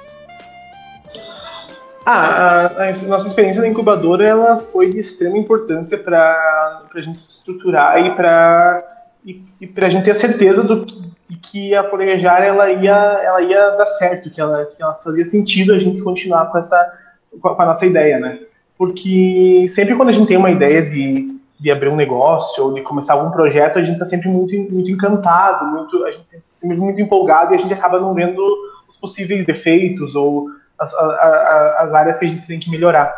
Ah, 2.05 2.73
a, 2.77 2.89
a 2.89 3.07
nossa 3.07 3.29
experiência 3.29 3.61
na 3.61 3.69
incubadora 3.69 4.27
ela 4.27 4.57
foi 4.57 4.89
de 4.89 4.99
extrema 4.99 5.37
importância 5.37 5.97
para 5.97 6.83
a 6.93 7.01
gente 7.01 7.21
se 7.21 7.29
estruturar 7.29 8.05
e 8.05 8.13
para 8.13 8.83
e, 9.25 9.41
e 9.61 9.67
para 9.67 9.87
a 9.87 9.89
gente 9.89 10.03
ter 10.03 10.11
a 10.11 10.15
certeza 10.15 10.61
do 10.61 10.85
de 11.31 11.37
que 11.37 11.73
a 11.73 11.81
planejar 11.83 12.43
ela 12.43 12.69
ia 12.69 12.91
ela 13.23 13.41
ia 13.41 13.69
dar 13.71 13.85
certo, 13.85 14.29
que 14.29 14.41
ela 14.41 14.65
que 14.65 14.83
ela 14.83 14.93
fazia 14.95 15.23
sentido 15.23 15.73
a 15.73 15.79
gente 15.79 16.01
continuar 16.01 16.47
com 16.47 16.57
essa 16.57 16.93
com 17.41 17.47
a, 17.61 17.65
nossa 17.65 17.85
ideia, 17.85 18.19
né? 18.19 18.39
Porque 18.77 19.65
sempre 19.69 19.95
quando 19.95 20.09
a 20.09 20.11
gente 20.11 20.27
tem 20.27 20.35
uma 20.35 20.51
ideia 20.51 20.81
de, 20.81 21.37
de 21.59 21.71
abrir 21.71 21.87
um 21.87 21.95
negócio 21.95 22.63
ou 22.65 22.73
de 22.73 22.81
começar 22.81 23.13
algum 23.13 23.31
projeto, 23.31 23.79
a 23.79 23.81
gente 23.83 23.93
está 23.93 24.05
sempre 24.05 24.27
muito 24.27 24.53
muito 24.73 24.91
encantado, 24.91 25.65
muito 25.67 26.03
a 26.03 26.11
gente 26.11 26.23
tá 26.25 26.37
sempre 26.53 26.75
muito 26.77 26.99
empolgado 26.99 27.53
e 27.53 27.55
a 27.55 27.57
gente 27.57 27.73
acaba 27.73 27.99
não 27.99 28.13
vendo 28.13 28.41
os 28.89 28.97
possíveis 28.97 29.45
defeitos 29.45 30.15
ou 30.15 30.47
as, 30.77 30.93
a- 30.93 30.99
a- 30.99 31.77
as 31.83 31.93
áreas 31.93 32.19
que 32.19 32.25
a 32.25 32.29
gente 32.29 32.45
tem 32.45 32.59
que 32.59 32.69
melhorar. 32.69 33.13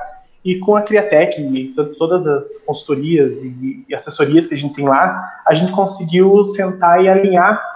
E 0.46 0.60
com 0.60 0.76
a 0.76 0.82
Criatec 0.84 1.42
e 1.42 1.70
to- 1.70 1.96
todas 1.96 2.28
as 2.28 2.66
consultorias 2.66 3.42
e, 3.42 3.86
e 3.90 3.96
assessorias 3.96 4.46
que 4.46 4.54
a 4.54 4.58
gente 4.58 4.76
tem 4.76 4.86
lá, 4.88 5.24
a 5.48 5.54
gente 5.56 5.72
conseguiu 5.72 6.46
sentar 6.46 7.02
e 7.02 7.08
alinhar 7.10 7.73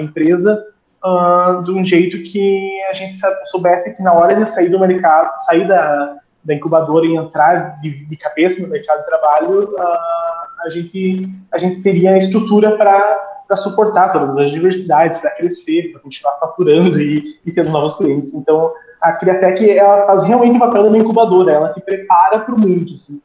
empresa 0.00 0.64
ah, 1.04 1.62
de 1.64 1.72
um 1.72 1.84
jeito 1.84 2.22
que 2.22 2.82
a 2.90 2.92
gente 2.92 3.14
soubesse 3.46 3.96
que 3.96 4.02
na 4.02 4.12
hora 4.12 4.34
de 4.34 4.46
sair 4.46 4.68
do 4.68 4.78
mercado, 4.78 5.30
sair 5.40 5.66
da, 5.68 6.16
da 6.44 6.54
incubadora 6.54 7.06
e 7.06 7.16
entrar 7.16 7.80
de, 7.80 8.06
de 8.06 8.16
cabeça 8.16 8.62
no 8.62 8.68
mercado 8.68 9.00
de 9.00 9.06
trabalho, 9.06 9.74
ah, 9.78 10.46
a, 10.64 10.70
gente, 10.70 11.28
a 11.52 11.58
gente 11.58 11.82
teria 11.82 12.12
a 12.12 12.18
estrutura 12.18 12.76
para 12.76 13.56
suportar 13.56 14.12
todas 14.12 14.36
as 14.38 14.50
diversidades, 14.50 15.18
para 15.18 15.30
crescer, 15.30 15.92
para 15.92 16.00
continuar 16.00 16.34
faturando 16.38 17.00
e, 17.00 17.38
e 17.44 17.52
tendo 17.52 17.70
novos 17.70 17.94
clientes. 17.94 18.34
Então, 18.34 18.72
a 19.00 19.12
Criatec 19.12 19.70
ela 19.70 20.06
faz 20.06 20.24
realmente 20.24 20.56
o 20.56 20.60
papel 20.60 20.86
uma 20.86 20.98
incubadora, 20.98 21.52
ela 21.52 21.72
te 21.72 21.80
prepara 21.80 22.40
para 22.40 22.54
o 22.54 22.60
mundo. 22.60 22.94
Assim. 22.94 23.20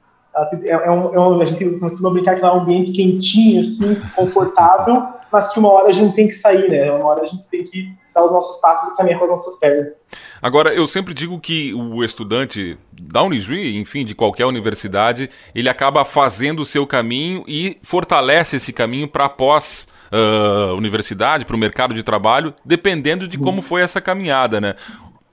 É, 0.63 0.71
é 0.71 0.91
um, 0.91 1.13
é 1.13 1.19
um- 1.19 1.41
a 1.41 1.45
gente 1.45 1.65
costuma 1.79 2.11
brincar 2.11 2.35
que 2.35 2.43
é 2.43 2.47
um 2.47 2.61
ambiente 2.61 2.91
quentinho, 2.91 3.61
assim, 3.61 3.95
confortável, 4.15 5.07
mas 5.31 5.49
que 5.49 5.59
uma 5.59 5.71
hora 5.71 5.89
a 5.89 5.91
gente 5.91 6.15
tem 6.15 6.27
que 6.27 6.33
sair, 6.33 6.69
né? 6.69 6.91
Uma 6.91 7.05
hora 7.05 7.23
a 7.23 7.25
gente 7.25 7.47
tem 7.49 7.63
que 7.63 7.93
dar 8.13 8.23
os 8.25 8.31
nossos 8.31 8.59
passos 8.59 8.93
e 8.93 8.97
caminhar 8.97 9.19
com 9.19 9.25
as 9.25 9.31
nossas 9.31 9.55
pernas. 9.57 10.07
Agora, 10.41 10.73
eu 10.73 10.85
sempre 10.85 11.13
digo 11.13 11.39
que 11.39 11.73
o 11.73 12.03
estudante 12.03 12.77
da 12.91 13.23
Unisui, 13.23 13.77
enfim, 13.77 14.05
de 14.05 14.13
qualquer 14.13 14.45
universidade, 14.45 15.29
ele 15.55 15.69
acaba 15.69 16.03
fazendo 16.03 16.61
o 16.61 16.65
seu 16.65 16.85
caminho 16.85 17.43
e 17.47 17.77
fortalece 17.81 18.57
esse 18.57 18.73
caminho 18.73 19.07
para 19.07 19.29
pós 19.29 19.87
ah, 20.11 20.73
universidade, 20.73 21.45
para 21.45 21.55
o 21.55 21.59
mercado 21.59 21.93
de 21.93 22.03
trabalho, 22.03 22.53
dependendo 22.65 23.27
de 23.27 23.37
como 23.37 23.61
foi 23.61 23.81
essa 23.81 24.01
caminhada, 24.01 24.59
né? 24.59 24.75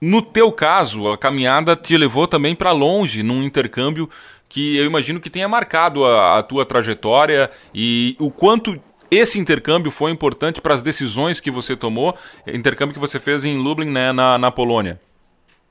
No 0.01 0.23
teu 0.23 0.53
caso, 0.53 1.11
a 1.11 1.19
caminhada 1.19 1.75
te 1.75 1.97
levou 1.97 2.29
também 2.29 2.55
para 2.55 2.71
longe, 2.71 3.25
num 3.25 3.43
intercâmbio 3.43 4.09
que 4.49 4.77
eu 4.77 4.87
imagino 4.87 5.19
que 5.19 5.29
tenha 5.29 5.49
marcado 5.49 6.05
a, 6.05 6.39
a 6.39 6.43
tua 6.45 6.65
trajetória 6.65 7.51
e 7.75 8.17
o 8.21 8.31
quanto 8.31 8.81
esse 9.11 9.39
intercâmbio 9.39 9.91
foi 9.91 10.11
importante 10.11 10.61
para 10.61 10.75
as 10.75 10.83
decisões 10.83 11.41
que 11.41 11.51
você 11.51 11.77
tomou, 11.77 12.15
intercâmbio 12.47 12.95
que 12.95 13.01
você 13.01 13.19
fez 13.19 13.45
em 13.45 13.57
Lublin, 13.57 13.91
né, 13.91 14.13
na, 14.13 14.39
na 14.39 14.51
Polônia. 14.51 15.01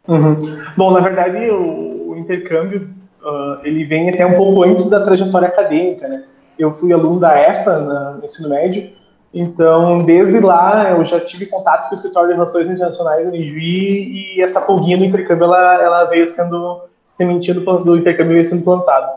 Uhum. 0.08 0.38
Bom, 0.76 0.91
na 0.91 1.00
verdade, 1.02 1.50
o, 1.50 2.12
o 2.12 2.15
intercâmbio 2.17 2.89
ah, 3.23 3.60
ele 3.63 3.84
vem 3.84 4.10
até 4.10 4.26
um 4.26 4.34
pouco 4.34 4.63
antes 4.63 4.89
da 4.89 5.04
trajetória 5.04 5.47
acadêmica, 5.47 6.08
né? 6.08 6.23
Eu 6.58 6.71
fui 6.71 6.91
aluno 6.93 7.19
da 7.19 7.38
EFA 7.38 7.80
na- 7.80 8.12
no 8.13 8.26
ensino 8.26 8.50
médio, 8.50 8.89
então 9.34 10.00
desde 10.04 10.39
lá 10.39 10.91
eu 10.91 11.04
já 11.04 11.19
tive 11.19 11.45
contato 11.45 11.89
com 11.89 11.91
o 11.91 11.93
escritório 11.95 12.30
de 12.30 12.34
relações 12.36 12.67
internacionais 12.67 13.26
do 13.26 13.32
Nijuí 13.32 14.36
e 14.38 14.41
essa 14.41 14.62
pulguinha 14.62 14.97
do 14.97 15.04
intercâmbio 15.06 15.43
ela, 15.43 15.84
ela 15.84 16.04
veio 16.06 16.28
sendo 16.28 16.82
sementinha 17.04 17.54
do, 17.54 17.80
do 17.80 17.97
intercâmbio 17.97 18.34
veio 18.34 18.45
sendo 18.45 18.63
plantada. 18.63 19.12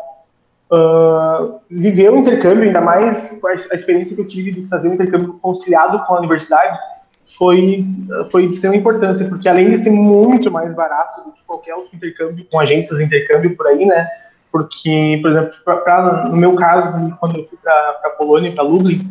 Ah, 0.73 1.59
viver 1.69 2.11
o 2.11 2.17
intercâmbio, 2.17 2.63
ainda 2.63 2.81
mais 2.81 3.41
a, 3.45 3.75
experiência 3.75 4.15
que 4.15 4.23
eu 4.23 4.27
tive 4.27 4.53
de 4.53 4.69
fazer 4.69 4.89
um 4.89 4.95
intercâmbio 4.95 5.39
conciliado 5.43 5.99
com 6.07 6.15
a 6.15 6.19
universidade, 6.19 6.79
foi, 7.37 7.85
foi 8.31 8.47
de 8.47 8.55
extrema 8.55 8.77
importância, 8.77 9.29
porque 9.29 9.49
além 9.49 9.71
de 9.71 9.79
ser 9.79 9.91
muito 9.91 10.51
mais 10.51 10.75
barato 10.75 11.23
do 11.25 11.33
que 11.33 11.43
qualquer 11.45 11.75
outro 11.75 11.95
intercâmbio 11.97 12.47
com 12.51 12.59
agências 12.61 12.99
de 12.99 13.05
intercâmbio 13.05 13.57
por 13.57 13.67
aí, 13.67 13.85
né? 13.85 14.09
Porque, 14.53 15.19
por 15.23 15.31
exemplo, 15.31 15.53
pra, 15.65 15.77
pra- 15.77 16.29
no 16.29 16.37
meu 16.37 16.55
caso, 16.55 16.93
quando 17.19 17.39
eu 17.39 17.45
fui 17.45 17.59
para 17.63 18.01
a 18.05 18.11
Polônia, 18.11 18.53
para 18.53 18.63
Lublin, 18.65 19.09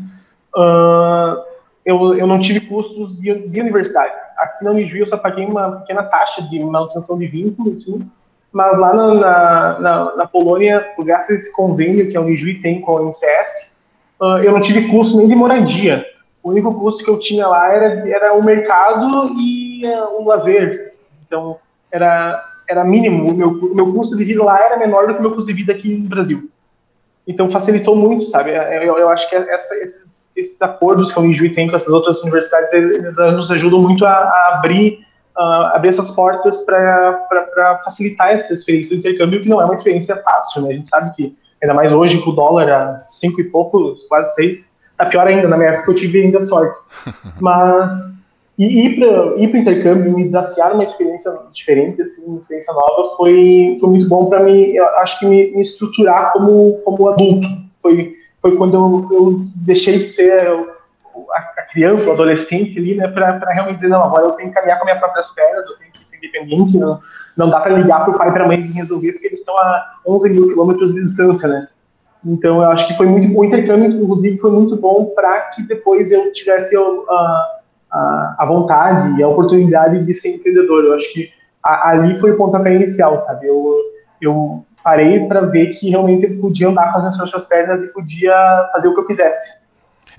ah, 0.55 1.43
eu, 1.85 2.15
eu 2.15 2.27
não 2.27 2.39
tive 2.39 2.61
custos 2.61 3.17
de, 3.19 3.47
de 3.47 3.59
universidade. 3.59 4.13
Aqui 4.37 4.63
na 4.63 4.71
Unijuí 4.71 4.99
eu 4.99 5.05
só 5.07 5.17
paguei 5.17 5.45
uma 5.45 5.77
pequena 5.77 6.03
taxa 6.03 6.41
de 6.41 6.59
manutenção 6.59 7.17
de 7.17 7.27
vínculo, 7.27 7.71
enfim, 7.71 8.09
mas 8.51 8.77
lá 8.79 8.93
na, 8.93 9.13
na, 9.13 9.79
na, 9.79 10.15
na 10.15 10.27
Polônia, 10.27 10.85
graças 10.99 11.29
a 11.29 11.33
esse 11.35 11.55
convênio 11.55 12.09
que 12.09 12.17
a 12.17 12.21
Unijuí 12.21 12.61
tem 12.61 12.81
com 12.81 12.97
a 12.97 13.03
NCS, 13.03 13.77
ah, 14.21 14.41
eu 14.43 14.51
não 14.51 14.59
tive 14.59 14.87
custo 14.89 15.17
nem 15.17 15.27
de 15.27 15.35
moradia. 15.35 16.05
O 16.43 16.49
único 16.49 16.73
custo 16.73 17.03
que 17.03 17.09
eu 17.09 17.19
tinha 17.19 17.47
lá 17.47 17.73
era, 17.73 18.09
era 18.09 18.33
o 18.33 18.43
mercado 18.43 19.33
e 19.39 19.85
eh, 19.85 20.03
o 20.03 20.25
lazer. 20.25 20.93
Então, 21.25 21.57
era, 21.91 22.43
era 22.67 22.83
mínimo. 22.83 23.29
O 23.29 23.33
meu, 23.33 23.75
meu 23.75 23.93
custo 23.93 24.17
de 24.17 24.23
vida 24.23 24.43
lá 24.43 24.59
era 24.59 24.77
menor 24.77 25.07
do 25.07 25.13
que 25.13 25.19
o 25.19 25.21
meu 25.21 25.33
custo 25.33 25.51
de 25.51 25.57
vida 25.57 25.73
aqui 25.73 25.97
no 25.97 26.09
Brasil. 26.09 26.49
Então, 27.27 27.49
facilitou 27.49 27.95
muito, 27.95 28.25
sabe? 28.25 28.51
Eu, 28.51 28.97
eu 28.97 29.09
acho 29.09 29.29
que 29.29 29.35
essa, 29.35 29.75
esses, 29.75 30.31
esses 30.35 30.61
acordos 30.61 31.13
que 31.13 31.19
a 31.19 31.21
Unijuí 31.21 31.53
tem 31.53 31.69
com 31.69 31.75
essas 31.75 31.93
outras 31.93 32.23
universidades, 32.23 32.71
eles 32.73 33.17
nos 33.17 33.51
ajudam 33.51 33.81
muito 33.81 34.05
a, 34.05 34.11
a 34.11 34.55
abrir, 34.55 35.05
uh, 35.37 35.75
abrir 35.75 35.89
essas 35.89 36.11
portas 36.11 36.65
para 36.65 37.81
facilitar 37.83 38.31
essa 38.31 38.53
experiência 38.53 38.95
do 38.95 38.99
intercâmbio, 38.99 39.41
que 39.41 39.49
não 39.49 39.61
é 39.61 39.65
uma 39.65 39.73
experiência 39.73 40.15
fácil, 40.17 40.63
né? 40.63 40.69
A 40.71 40.73
gente 40.73 40.89
sabe 40.89 41.15
que, 41.15 41.35
ainda 41.61 41.73
mais 41.73 41.91
hoje, 41.91 42.21
com 42.21 42.31
o 42.31 42.35
dólar 42.35 42.69
a 42.69 43.01
cinco 43.03 43.41
e 43.41 43.43
pouco, 43.45 43.95
quase 44.07 44.33
seis, 44.35 44.79
tá 44.97 45.05
pior 45.05 45.27
ainda, 45.27 45.47
na 45.47 45.57
minha 45.57 45.69
época 45.71 45.91
eu 45.91 45.95
tive 45.95 46.21
ainda 46.21 46.41
sorte. 46.41 46.77
Mas 47.39 48.29
e 48.59 48.87
ir 48.87 48.95
para 48.97 49.07
ir 49.37 49.53
o 49.53 49.57
intercâmbio, 49.57 50.13
me 50.13 50.25
desafiar 50.25 50.73
uma 50.73 50.83
experiência 50.83 51.31
diferente, 51.53 52.01
assim, 52.01 52.29
uma 52.29 52.39
experiência 52.39 52.73
nova, 52.73 53.15
foi, 53.15 53.77
foi 53.79 53.89
muito 53.89 54.09
bom 54.09 54.25
para 54.25 54.43
mim, 54.43 54.63
eu 54.73 54.83
acho 54.97 55.17
que 55.17 55.25
me, 55.25 55.49
me, 55.51 55.61
estruturar 55.61 56.33
como, 56.33 56.73
como 56.83 57.07
adulto. 57.07 57.47
Foi, 57.81 58.15
foi 58.41 58.57
quando 58.57 58.73
eu, 58.73 59.17
eu 59.17 59.43
deixei 59.55 59.99
de 59.99 60.07
ser 60.07 60.51
a, 61.33 61.61
a 61.61 61.61
criança, 61.63 62.09
o 62.09 62.13
adolescente 62.13 62.77
ali, 62.79 62.95
né, 62.95 63.07
para 63.07 63.37
realmente 63.51 63.77
dizer, 63.77 63.89
não, 63.89 64.03
agora 64.03 64.25
eu 64.25 64.31
tenho 64.31 64.49
que 64.49 64.55
caminhar 64.55 64.79
com 64.79 64.85
minhas 64.85 64.99
próprias 64.99 65.31
pernas, 65.31 65.65
eu 65.65 65.75
tenho 65.77 65.91
que 65.91 66.07
ser 66.07 66.17
independente, 66.17 66.77
não, 66.77 66.99
não 67.35 67.49
dá 67.49 67.59
para 67.59 67.73
ligar 67.73 68.03
para 68.03 68.11
o 68.11 68.17
pai 68.17 68.29
e 68.29 68.31
para 68.31 68.43
a 68.43 68.47
mãe 68.47 68.61
resolver, 68.61 69.13
porque 69.13 69.27
eles 69.27 69.39
estão 69.39 69.57
a 69.57 69.95
11 70.05 70.29
mil 70.29 70.47
quilômetros 70.47 70.93
de 70.93 71.01
distância, 71.01 71.47
né. 71.47 71.67
Então, 72.25 72.61
eu 72.61 72.69
acho 72.69 72.85
que 72.87 72.93
foi 72.95 73.05
muito 73.05 73.27
o 73.37 73.45
intercâmbio, 73.45 73.87
inclusive, 73.87 74.37
foi 74.37 74.51
muito 74.51 74.75
bom 74.75 75.05
para 75.15 75.41
que 75.51 75.63
depois 75.63 76.11
eu 76.11 76.31
tivesse 76.33 76.75
uh, 76.77 77.05
a, 77.89 78.35
a 78.39 78.45
vontade 78.45 79.17
e 79.17 79.23
a 79.23 79.27
oportunidade 79.27 80.03
de 80.03 80.13
ser 80.13 80.35
empreendedor. 80.35 80.83
Eu 80.83 80.93
acho 80.93 81.11
que 81.13 81.29
a, 81.63 81.91
ali 81.91 82.15
foi 82.15 82.31
o 82.31 82.37
pontapé 82.37 82.73
inicial, 82.73 83.19
sabe? 83.21 83.47
Eu, 83.47 83.75
eu 84.21 84.65
parei 84.83 85.25
para 85.27 85.41
ver 85.41 85.67
que 85.67 85.89
realmente 85.89 86.25
eu 86.25 86.39
podia 86.39 86.67
andar 86.67 86.91
com 86.91 86.97
as 86.97 87.03
minhas 87.03 87.17
próprias 87.17 87.45
pernas 87.45 87.83
e 87.83 87.93
podia 87.93 88.69
fazer 88.73 88.87
o 88.89 88.93
que 88.93 88.99
eu 88.99 89.05
quisesse. 89.05 89.58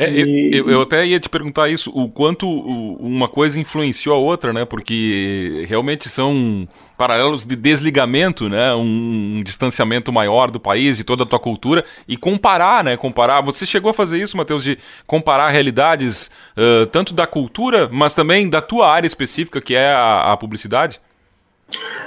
É, 0.00 0.08
e... 0.10 0.50
eu, 0.56 0.70
eu, 0.70 0.80
até 0.80 1.04
ia 1.04 1.20
te 1.20 1.28
perguntar 1.28 1.68
isso, 1.68 1.90
o 1.94 2.08
quanto 2.08 2.48
uma 2.48 3.28
coisa 3.28 3.60
influenciou 3.60 4.16
a 4.16 4.18
outra, 4.18 4.50
né? 4.50 4.64
Porque 4.64 5.66
realmente 5.68 6.08
são 6.08 6.66
paralelos 6.96 7.44
de 7.44 7.54
desligamento, 7.54 8.48
né? 8.48 8.72
Um, 8.72 9.36
um, 9.36 9.42
distanciamento 9.44 10.10
maior 10.10 10.50
do 10.50 10.58
país, 10.58 10.96
de 10.96 11.04
toda 11.04 11.24
a 11.24 11.26
tua 11.26 11.38
cultura, 11.38 11.84
e 12.08 12.16
comparar, 12.16 12.82
né? 12.82 12.96
Comparar. 12.96 13.42
Você 13.42 13.66
chegou 13.66 13.90
a 13.90 13.94
fazer 13.94 14.16
isso, 14.16 14.38
Matheus, 14.38 14.64
de 14.64 14.78
comparar 15.06 15.50
realidades 15.50 16.30
uh, 16.56 16.86
tanto 16.86 17.12
da 17.12 17.26
cultura, 17.26 17.86
mas 17.92 18.14
também 18.14 18.48
da 18.48 18.62
tua 18.62 18.90
área 18.90 19.06
específica, 19.06 19.60
que 19.60 19.74
é 19.74 19.92
a, 19.92 20.32
a 20.32 20.36
publicidade? 20.38 20.98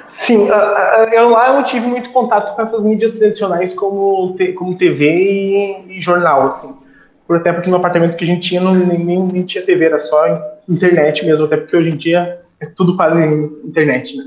Sim, 0.07 0.47
eu 1.13 1.29
lá 1.29 1.59
eu 1.59 1.63
tive 1.63 1.85
muito 1.85 2.09
contato 2.09 2.55
com 2.55 2.61
essas 2.61 2.83
mídias 2.83 3.19
tradicionais 3.19 3.73
como, 3.75 4.35
como 4.55 4.75
TV 4.75 5.05
e, 5.05 5.97
e 5.97 6.01
jornal, 6.01 6.47
assim 6.47 6.82
até 7.29 7.53
porque 7.53 7.69
no 7.69 7.77
apartamento 7.77 8.17
que 8.17 8.23
a 8.23 8.27
gente 8.27 8.49
tinha 8.49 8.61
não, 8.61 8.73
nem, 8.73 9.23
nem 9.23 9.43
tinha 9.43 9.65
TV, 9.65 9.85
era 9.85 9.99
só 9.99 10.25
internet 10.67 11.25
mesmo, 11.25 11.45
até 11.45 11.57
porque 11.57 11.75
hoje 11.75 11.89
em 11.89 11.97
dia 11.97 12.41
é 12.59 12.65
tudo 12.75 12.95
quase 12.95 13.23
internet, 13.63 14.15
né? 14.17 14.23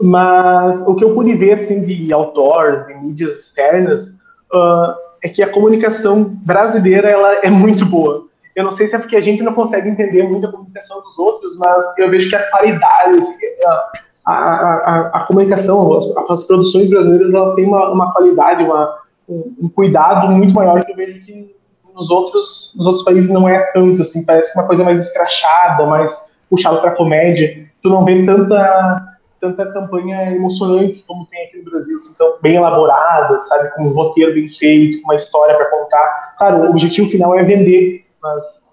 Mas 0.00 0.86
o 0.86 0.96
que 0.96 1.04
eu 1.04 1.14
pude 1.14 1.34
ver, 1.34 1.52
assim, 1.52 1.84
de 1.84 2.12
outdoors, 2.12 2.86
de 2.86 2.94
mídias 2.94 3.38
externas, 3.38 4.18
uh, 4.52 4.94
é 5.22 5.28
que 5.28 5.42
a 5.42 5.50
comunicação 5.50 6.24
brasileira, 6.24 7.08
ela 7.08 7.34
é 7.36 7.48
muito 7.48 7.86
boa. 7.86 8.26
Eu 8.56 8.64
não 8.64 8.72
sei 8.72 8.86
se 8.86 8.96
é 8.96 8.98
porque 8.98 9.16
a 9.16 9.20
gente 9.20 9.42
não 9.42 9.54
consegue 9.54 9.88
entender 9.88 10.24
muito 10.24 10.46
a 10.46 10.50
comunicação 10.50 11.00
dos 11.02 11.18
outros, 11.18 11.56
mas 11.56 11.98
eu 11.98 12.10
vejo 12.10 12.28
que 12.28 12.34
a 12.34 12.50
qualidade, 12.50 13.18
assim, 13.18 13.46
a, 13.64 13.92
a, 14.26 14.34
a, 14.34 15.10
a, 15.14 15.26
comunicação, 15.26 15.96
as, 15.96 16.06
as, 16.28 16.44
produções 16.44 16.90
brasileiras, 16.90 17.32
elas 17.32 17.54
têm 17.54 17.64
uma, 17.64 17.90
uma 17.90 18.12
qualidade, 18.12 18.64
uma, 18.64 18.98
um, 19.28 19.54
um 19.62 19.68
cuidado 19.68 20.28
muito 20.32 20.52
maior 20.52 20.84
que 20.84 20.92
eu 20.92 20.96
vejo 20.96 21.24
que 21.24 21.54
nos 21.94 22.10
outros, 22.10 22.72
nos 22.76 22.86
outros 22.86 23.04
países 23.04 23.30
não 23.30 23.48
é 23.48 23.60
tanto, 23.72 24.02
assim, 24.02 24.24
parece 24.24 24.56
uma 24.58 24.66
coisa 24.66 24.84
mais 24.84 25.06
escrachada, 25.06 25.86
mais 25.86 26.32
puxada 26.48 26.80
para 26.80 26.92
comédia. 26.92 27.66
Tu 27.80 27.88
não 27.88 28.04
vê 28.04 28.24
tanta 28.24 29.08
tanta 29.40 29.66
campanha 29.72 30.30
emocionante 30.30 31.02
como 31.04 31.26
tem 31.26 31.44
aqui 31.44 31.58
no 31.58 31.64
Brasil, 31.64 31.96
assim, 31.96 32.16
tão 32.16 32.36
bem 32.40 32.54
elaborada, 32.54 33.36
sabe, 33.40 33.74
com 33.74 33.82
um 33.82 33.92
roteiro 33.92 34.32
bem 34.32 34.46
feito, 34.46 35.02
com 35.02 35.08
uma 35.08 35.16
história 35.16 35.56
para 35.56 35.66
contar. 35.66 36.34
Claro, 36.38 36.58
o 36.58 36.70
objetivo 36.70 37.10
final 37.10 37.36
é 37.36 37.42
vender, 37.42 38.04
mas 38.22 38.64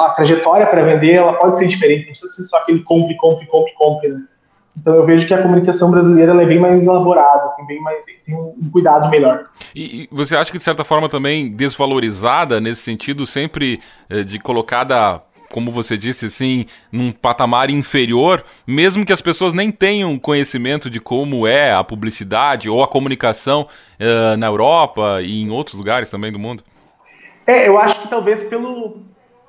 a 0.00 0.10
trajetória 0.10 0.66
para 0.66 0.82
vender 0.82 1.14
ela 1.14 1.32
pode 1.32 1.56
ser 1.56 1.66
diferente, 1.66 2.00
não 2.00 2.10
precisa 2.10 2.32
ser 2.34 2.42
só 2.42 2.58
aquele 2.58 2.82
compre, 2.82 3.16
compre, 3.16 3.46
compre, 3.46 3.72
compre, 3.72 4.08
né? 4.10 4.20
Então 4.80 4.94
eu 4.94 5.04
vejo 5.04 5.26
que 5.26 5.34
a 5.34 5.42
comunicação 5.42 5.90
brasileira 5.90 6.40
é 6.40 6.46
bem 6.46 6.58
mais 6.58 6.84
elaborada, 6.84 7.44
assim, 7.44 7.66
bem 7.66 7.80
mais, 7.80 7.98
tem 8.24 8.34
um 8.34 8.70
cuidado 8.70 9.08
melhor. 9.08 9.46
E, 9.74 10.02
e, 10.02 10.08
você 10.10 10.36
acha 10.36 10.50
que 10.50 10.58
de 10.58 10.64
certa 10.64 10.84
forma 10.84 11.08
também 11.08 11.50
desvalorizada 11.50 12.60
nesse 12.60 12.82
sentido, 12.82 13.26
sempre 13.26 13.80
eh, 14.08 14.22
de 14.22 14.38
colocada 14.38 15.22
como 15.50 15.70
você 15.70 15.96
disse, 15.96 16.26
assim, 16.26 16.66
num 16.92 17.10
patamar 17.10 17.70
inferior, 17.70 18.44
mesmo 18.66 19.04
que 19.04 19.12
as 19.12 19.20
pessoas 19.22 19.54
nem 19.54 19.70
tenham 19.70 20.18
conhecimento 20.18 20.90
de 20.90 21.00
como 21.00 21.46
é 21.46 21.72
a 21.72 21.82
publicidade 21.82 22.68
ou 22.68 22.82
a 22.82 22.86
comunicação 22.86 23.66
uh, 23.98 24.36
na 24.36 24.46
Europa 24.46 25.22
e 25.22 25.40
em 25.40 25.50
outros 25.50 25.74
lugares 25.74 26.10
também 26.10 26.30
do 26.30 26.38
mundo? 26.38 26.62
É, 27.46 27.66
eu 27.66 27.78
acho 27.78 27.98
que 28.02 28.08
talvez 28.08 28.42
pelo, 28.44 28.98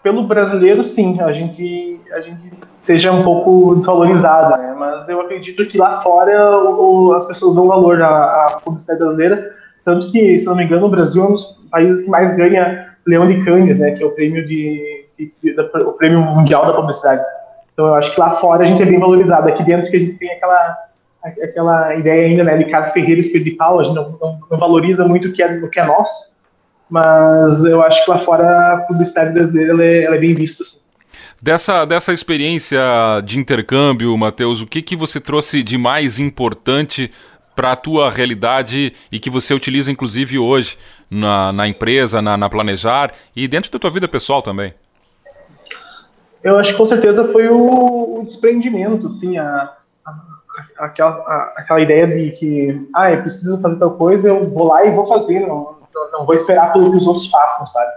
pelo 0.02 0.24
brasileiro, 0.24 0.84
sim, 0.84 1.20
a 1.20 1.32
gente, 1.32 2.00
a 2.12 2.22
gente 2.22 2.52
seja 2.80 3.12
um 3.12 3.24
pouco 3.24 3.76
desvalorizada, 3.76 4.58
né? 4.58 4.76
Mas 4.78 5.10
eu 5.10 5.20
acredito 5.20 5.66
que 5.68 5.78
lá 5.78 6.00
fora 6.02 6.52
o, 6.52 7.10
o, 7.10 7.14
as 7.14 7.28
pessoas 7.28 7.54
dão 7.54 7.68
valor 7.68 8.02
à, 8.02 8.46
à, 8.46 8.60
publicidade 8.64 9.00
brasileira, 9.00 9.52
tanto 9.84 10.10
que, 10.10 10.38
se 10.38 10.46
não 10.46 10.56
me 10.56 10.64
engano, 10.64 10.86
o 10.86 10.90
Brasil 10.90 11.24
é 11.24 11.28
um 11.28 11.34
dos 11.34 11.46
países 11.70 12.04
que 12.06 12.10
mais 12.10 12.36
ganha 12.36 12.96
Leão 13.06 13.28
de 13.28 13.44
Cannes, 13.44 13.80
né? 13.80 13.92
Que 13.92 14.04
é 14.04 14.06
o 14.06 14.12
prêmio 14.12 14.46
de, 14.48 15.06
de, 15.18 15.34
de, 15.42 15.62
o 15.62 15.94
prêmio 15.94 16.22
mundial 16.22 16.66
da 16.66 16.74
publicidade. 16.74 17.24
Então 17.74 17.88
eu 17.88 17.96
acho 17.96 18.14
que 18.14 18.20
lá 18.20 18.32
fora 18.32 18.64
a 18.64 18.66
gente 18.66 18.82
é 18.82 18.86
bem 18.86 19.00
valorizado. 19.00 19.50
Aqui 19.50 19.64
dentro 19.64 19.90
que 19.90 19.98
a 19.98 20.00
gente 20.00 20.18
tem 20.18 20.32
aquela 20.32 20.78
aquela 21.44 21.96
ideia 21.96 22.28
ainda, 22.28 22.44
né, 22.46 22.58
de 22.58 22.66
Casa 22.66 22.94
Ferreira 22.94 23.20
e 23.20 23.24
de 23.24 23.58
a 23.60 23.84
gente 23.84 23.96
não, 23.96 24.18
não, 24.22 24.40
não 24.50 24.58
valoriza 24.58 25.06
muito 25.06 25.28
o 25.28 25.34
que 25.34 25.44
é, 25.44 25.48
o 25.58 25.70
que 25.70 25.78
é 25.78 25.86
nosso 25.86 26.39
mas 26.90 27.64
eu 27.66 27.84
acho 27.84 28.04
que 28.04 28.12
lá 28.12 28.18
fora 28.18 28.74
a 28.74 28.78
publicidade 28.80 29.34
brasileira 29.34 29.72
ela 29.74 29.84
é, 29.84 30.04
ela 30.04 30.16
é 30.16 30.20
bem 30.20 30.34
vista. 30.34 30.64
Assim. 30.64 30.80
Dessa, 31.42 31.86
dessa 31.86 32.12
experiência 32.12 32.80
de 33.24 33.40
intercâmbio, 33.40 34.18
Matheus, 34.18 34.62
o 34.62 34.68
que, 34.68 34.82
que 34.82 34.96
você 34.96 35.22
trouxe 35.22 35.64
de 35.64 35.78
mais 35.78 36.20
importante 36.20 37.12
para 37.56 37.74
a 37.74 37.76
tua 37.76 38.10
realidade 38.10 38.94
e 39.12 39.20
que 39.20 39.30
você 39.30 39.54
utiliza 39.54 39.92
inclusive 39.92 40.38
hoje 40.38 40.78
na, 41.10 41.52
na 41.52 41.68
empresa, 41.68 42.22
na, 42.22 42.36
na, 42.36 42.50
Planejar 42.50 43.14
e 43.36 43.48
dentro 43.48 43.72
da 43.72 43.80
tua 43.80 43.90
vida 43.90 44.08
pessoal 44.08 44.42
também? 44.42 44.74
Eu 46.44 46.58
acho 46.58 46.72
que 46.72 46.78
com 46.78 46.86
certeza 46.86 47.26
foi 47.26 47.48
o, 47.50 48.20
o 48.20 48.24
desprendimento, 48.24 49.08
assim, 49.08 49.38
a, 49.38 49.74
a, 50.06 50.20
aquela, 50.78 51.54
aquela 51.56 51.82
ideia 51.82 52.08
de 52.08 52.32
que, 52.32 52.88
ah, 52.96 53.12
eu 53.12 53.22
preciso 53.22 53.62
fazer 53.62 53.78
tal 53.78 53.92
coisa, 53.92 54.30
eu 54.30 54.50
vou 54.50 54.68
lá 54.68 54.86
e 54.86 54.92
vou 54.92 55.06
fazer, 55.06 55.42
não, 55.42 55.76
não 56.14 56.26
vou 56.26 56.36
esperar 56.36 56.74
pelo 56.74 56.92
que 56.92 56.98
os 56.98 57.08
outros 57.08 57.30
façam, 57.30 57.68
sabe? 57.68 57.92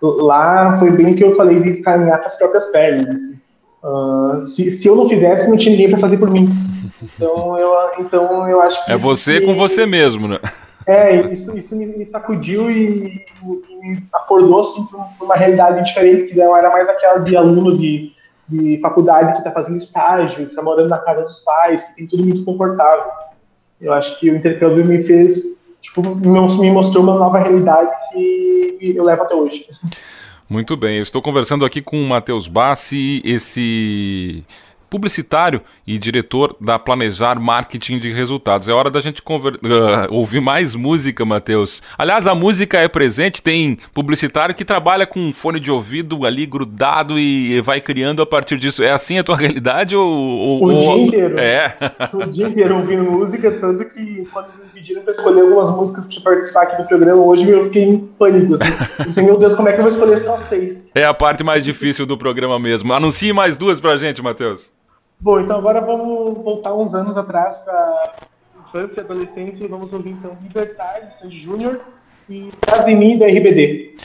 Lá 0.00 0.78
foi 0.78 0.90
bem 0.90 1.14
que 1.14 1.24
eu 1.24 1.34
falei 1.34 1.60
de 1.60 1.82
caminhar 1.82 2.20
com 2.20 2.26
as 2.26 2.36
próprias 2.36 2.68
pernas. 2.68 3.08
Assim. 3.08 3.42
Uh, 3.82 4.40
se, 4.40 4.70
se 4.70 4.88
eu 4.88 4.96
não 4.96 5.08
fizesse, 5.08 5.50
não 5.50 5.56
tinha 5.56 5.72
ninguém 5.72 5.90
para 5.90 5.98
fazer 5.98 6.18
por 6.18 6.30
mim. 6.30 6.48
Então 7.02 7.58
eu, 7.58 7.72
então 7.98 8.48
eu 8.48 8.60
acho 8.60 8.84
que. 8.84 8.92
É 8.92 8.96
você 8.96 9.40
com 9.40 9.54
você 9.54 9.86
mesmo, 9.86 10.28
né? 10.28 10.38
É, 10.86 11.32
isso, 11.32 11.56
isso 11.56 11.76
me, 11.76 11.84
me 11.84 12.04
sacudiu 12.04 12.70
e, 12.70 13.26
e, 13.42 13.76
me 13.76 14.02
acordou 14.12 14.60
assim, 14.60 14.86
para 14.86 15.24
uma 15.24 15.36
realidade 15.36 15.84
diferente, 15.84 16.28
que 16.28 16.34
não 16.34 16.56
era 16.56 16.70
mais 16.70 16.88
aquela 16.88 17.18
de 17.18 17.36
aluno 17.36 17.76
de, 17.76 18.12
de 18.48 18.78
faculdade 18.80 19.32
que 19.32 19.38
está 19.38 19.52
fazendo 19.52 19.76
estágio, 19.76 20.46
que 20.46 20.52
está 20.52 20.62
morando 20.62 20.88
na 20.88 20.98
casa 20.98 21.22
dos 21.22 21.40
pais, 21.40 21.84
que 21.84 21.96
tem 21.96 22.06
tudo 22.06 22.24
muito 22.24 22.44
confortável. 22.44 23.04
Eu 23.80 23.92
acho 23.92 24.18
que 24.18 24.30
o 24.30 24.36
intercâmbio 24.36 24.84
me 24.84 25.02
fez 25.02 25.68
tipo, 25.80 26.02
me 26.14 26.70
mostrou 26.70 27.02
uma 27.02 27.14
nova 27.14 27.38
realidade 27.38 27.90
que 28.10 28.94
eu 28.96 29.04
levo 29.04 29.22
até 29.22 29.34
hoje. 29.34 29.66
Muito 30.48 30.76
bem, 30.76 30.96
eu 30.96 31.02
estou 31.02 31.20
conversando 31.20 31.64
aqui 31.64 31.82
com 31.82 32.02
o 32.02 32.08
Matheus 32.08 32.48
Bassi, 32.48 33.20
esse 33.22 34.42
publicitário 34.88 35.60
e 35.86 35.98
diretor 35.98 36.56
da 36.60 36.78
Planejar 36.78 37.38
Marketing 37.40 37.98
de 37.98 38.12
Resultados. 38.12 38.68
É 38.68 38.72
hora 38.72 38.90
da 38.90 39.00
gente 39.00 39.22
conver... 39.22 39.54
uh, 39.54 39.58
ouvir 40.10 40.40
mais 40.40 40.74
música, 40.74 41.24
Matheus. 41.24 41.82
Aliás, 41.96 42.26
a 42.26 42.34
música 42.34 42.78
é 42.78 42.88
presente, 42.88 43.42
tem 43.42 43.78
publicitário 43.92 44.54
que 44.54 44.64
trabalha 44.64 45.06
com 45.06 45.20
um 45.20 45.32
fone 45.32 45.60
de 45.60 45.70
ouvido 45.70 46.24
ali 46.24 46.46
grudado 46.46 47.18
e 47.18 47.60
vai 47.60 47.80
criando 47.80 48.22
a 48.22 48.26
partir 48.26 48.58
disso. 48.58 48.82
É 48.82 48.90
assim 48.90 49.18
a 49.18 49.24
tua 49.24 49.36
realidade 49.38 49.94
ou... 49.94 50.08
ou 50.08 50.64
o 50.64 50.78
dia 50.78 50.92
inteiro. 50.92 51.38
É. 51.38 51.76
O 52.18 52.26
dia 52.26 52.48
inteiro 52.48 52.76
ouvindo 52.76 53.04
música, 53.04 53.50
tanto 53.50 53.84
que 53.84 54.26
quando 54.32 54.48
me 54.58 54.68
pediram 54.72 55.02
para 55.02 55.12
escolher 55.12 55.42
algumas 55.42 55.70
músicas 55.70 56.06
para 56.06 56.34
participar 56.34 56.62
aqui 56.62 56.82
do 56.82 56.88
programa 56.88 57.22
hoje, 57.22 57.48
eu 57.48 57.64
fiquei 57.64 57.84
em 57.84 57.98
pânico, 57.98 58.54
assim. 58.54 58.72
assim. 59.08 59.22
meu 59.22 59.36
Deus, 59.36 59.54
como 59.54 59.68
é 59.68 59.72
que 59.72 59.78
eu 59.78 59.82
vou 59.82 59.92
escolher 59.92 60.16
só 60.16 60.38
seis? 60.38 60.90
É 60.94 61.04
a 61.04 61.14
parte 61.14 61.44
mais 61.44 61.62
difícil 61.64 62.06
do 62.06 62.16
programa 62.16 62.58
mesmo. 62.58 62.92
Anuncie 62.92 63.32
mais 63.32 63.56
duas 63.56 63.80
pra 63.80 63.96
gente, 63.96 64.22
Matheus. 64.22 64.72
Bom, 65.20 65.40
então 65.40 65.58
agora 65.58 65.80
vamos 65.80 66.42
voltar 66.44 66.74
uns 66.74 66.94
anos 66.94 67.16
atrás 67.16 67.58
para 67.58 68.14
infância 68.64 69.00
e 69.00 69.04
adolescência 69.04 69.64
e 69.64 69.68
vamos 69.68 69.92
ouvir 69.92 70.10
então 70.10 70.36
Libertar, 70.40 71.08
de 71.24 71.36
Júnior 71.36 71.80
e 72.28 72.50
Traz 72.60 72.84
de 72.84 72.94
Mim, 72.94 73.18
da 73.18 73.26
RBD. 73.26 73.96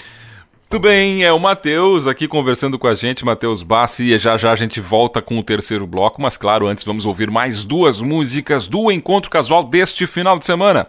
Muito 0.73 0.82
bem, 0.82 1.23
é 1.23 1.32
o 1.32 1.39
Matheus 1.39 2.08
aqui 2.08 2.28
conversando 2.28 2.80
com 2.80 2.88
a 2.88 2.95
gente, 2.95 3.23
Matheus 3.23 3.62
Bassi, 3.62 4.06
e 4.06 4.17
já 4.17 4.38
já 4.38 4.52
a 4.52 4.56
gente 4.56 4.82
volta 4.82 5.21
com 5.21 5.38
o 5.38 5.43
terceiro 5.43 5.86
bloco, 5.86 6.19
mas 6.19 6.36
claro, 6.36 6.65
antes 6.65 6.84
vamos 6.84 7.06
ouvir 7.06 7.30
mais 7.30 7.63
duas 7.63 8.02
músicas 8.02 8.65
do 8.65 8.91
encontro 8.91 9.30
casual 9.30 9.63
deste 9.63 10.08
final 10.08 10.39
de 10.39 10.45
semana. 10.45 10.88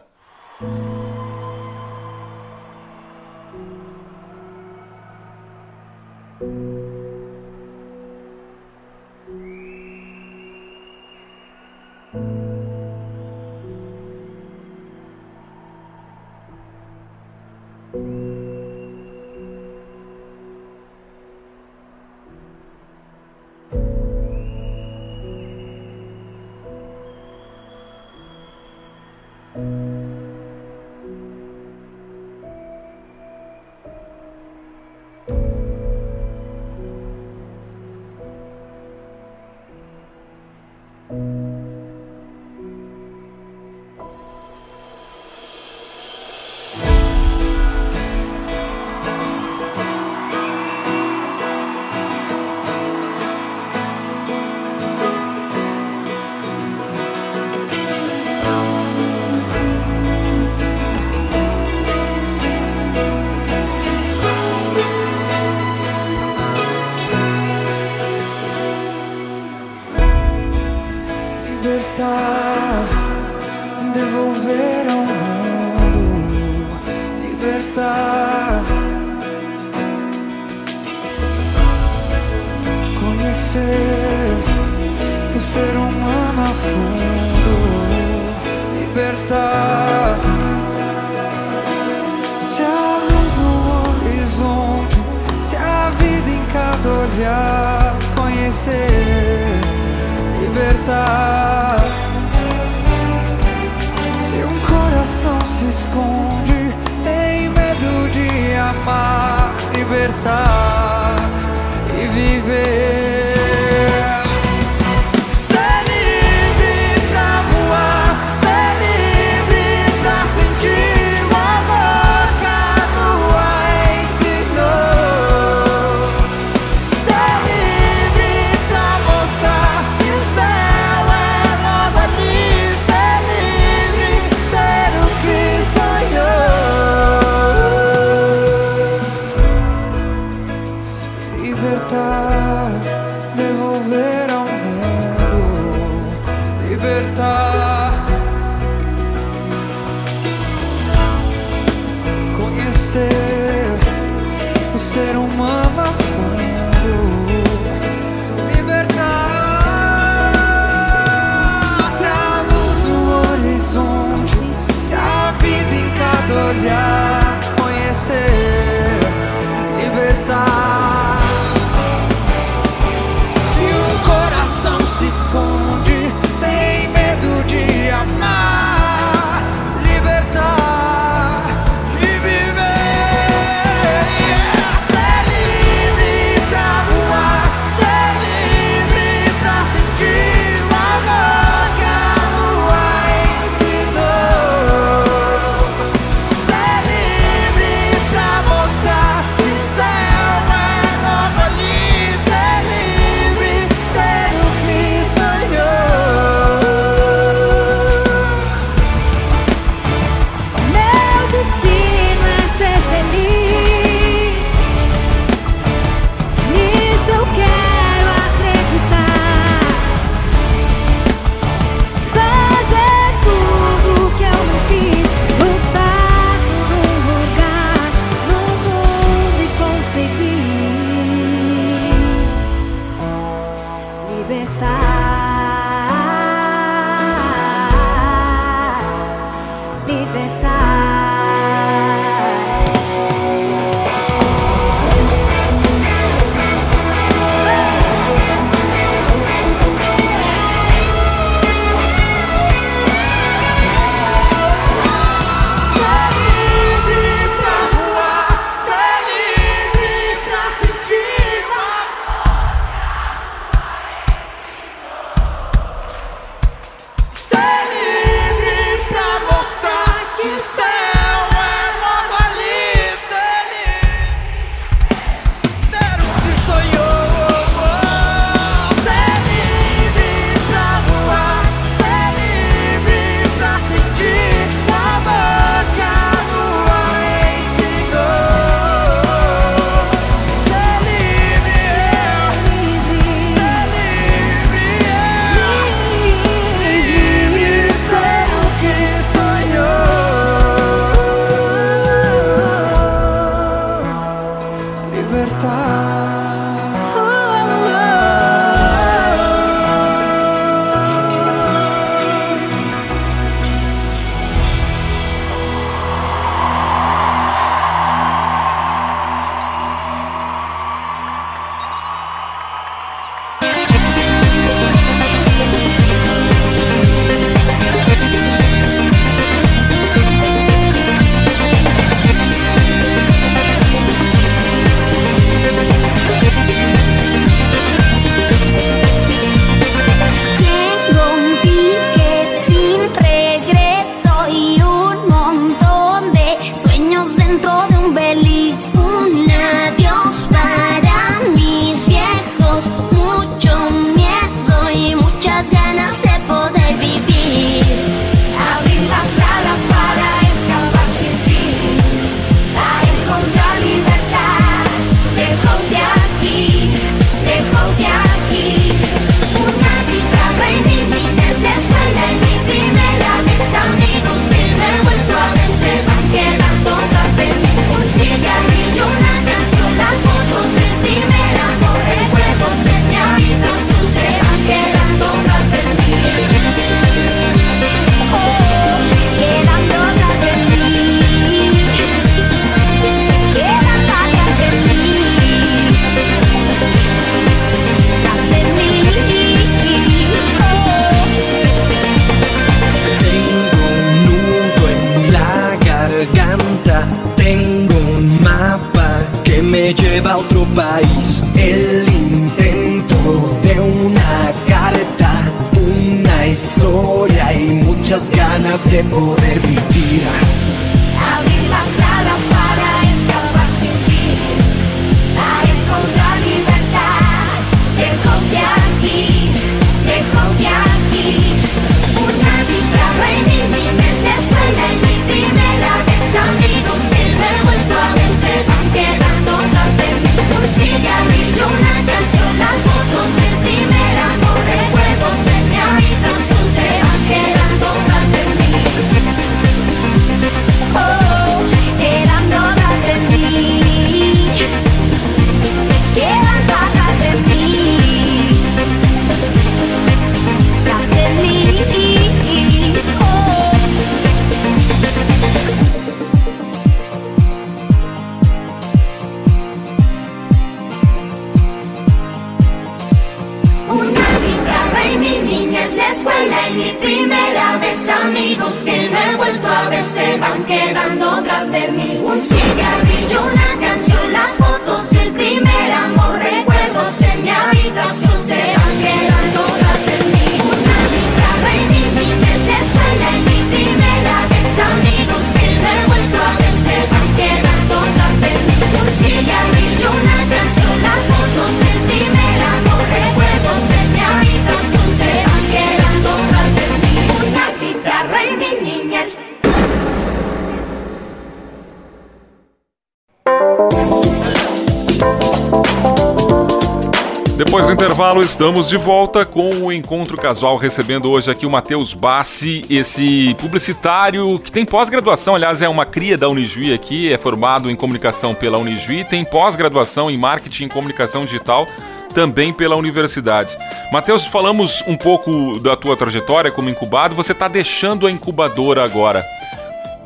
Intervalo, 518.14 518.22
estamos 518.22 518.68
de 518.68 518.76
volta 518.76 519.24
com 519.24 519.48
o 519.50 519.72
Encontro 519.72 520.16
Casual, 520.16 520.56
recebendo 520.56 521.10
hoje 521.10 521.30
aqui 521.30 521.46
o 521.46 521.50
Matheus 521.50 521.94
Bassi, 521.94 522.62
esse 522.70 523.34
publicitário 523.34 524.38
que 524.38 524.52
tem 524.52 524.64
pós-graduação, 524.64 525.34
aliás, 525.34 525.62
é 525.62 525.68
uma 525.68 525.84
cria 525.84 526.16
da 526.16 526.28
Unijuí 526.28 526.72
aqui, 526.72 527.12
é 527.12 527.18
formado 527.18 527.70
em 527.70 527.76
comunicação 527.76 528.34
pela 528.34 528.58
Unijuí, 528.58 529.04
tem 529.04 529.24
pós-graduação 529.24 530.10
em 530.10 530.16
marketing 530.16 530.64
e 530.64 530.68
comunicação 530.68 531.24
digital 531.24 531.66
também 532.14 532.52
pela 532.52 532.76
universidade. 532.76 533.56
Matheus, 533.90 534.24
falamos 534.26 534.84
um 534.86 534.96
pouco 534.96 535.58
da 535.58 535.74
tua 535.74 535.96
trajetória 535.96 536.52
como 536.52 536.70
incubado, 536.70 537.14
você 537.14 537.32
está 537.32 537.48
deixando 537.48 538.06
a 538.06 538.10
incubadora 538.10 538.84
agora. 538.84 539.24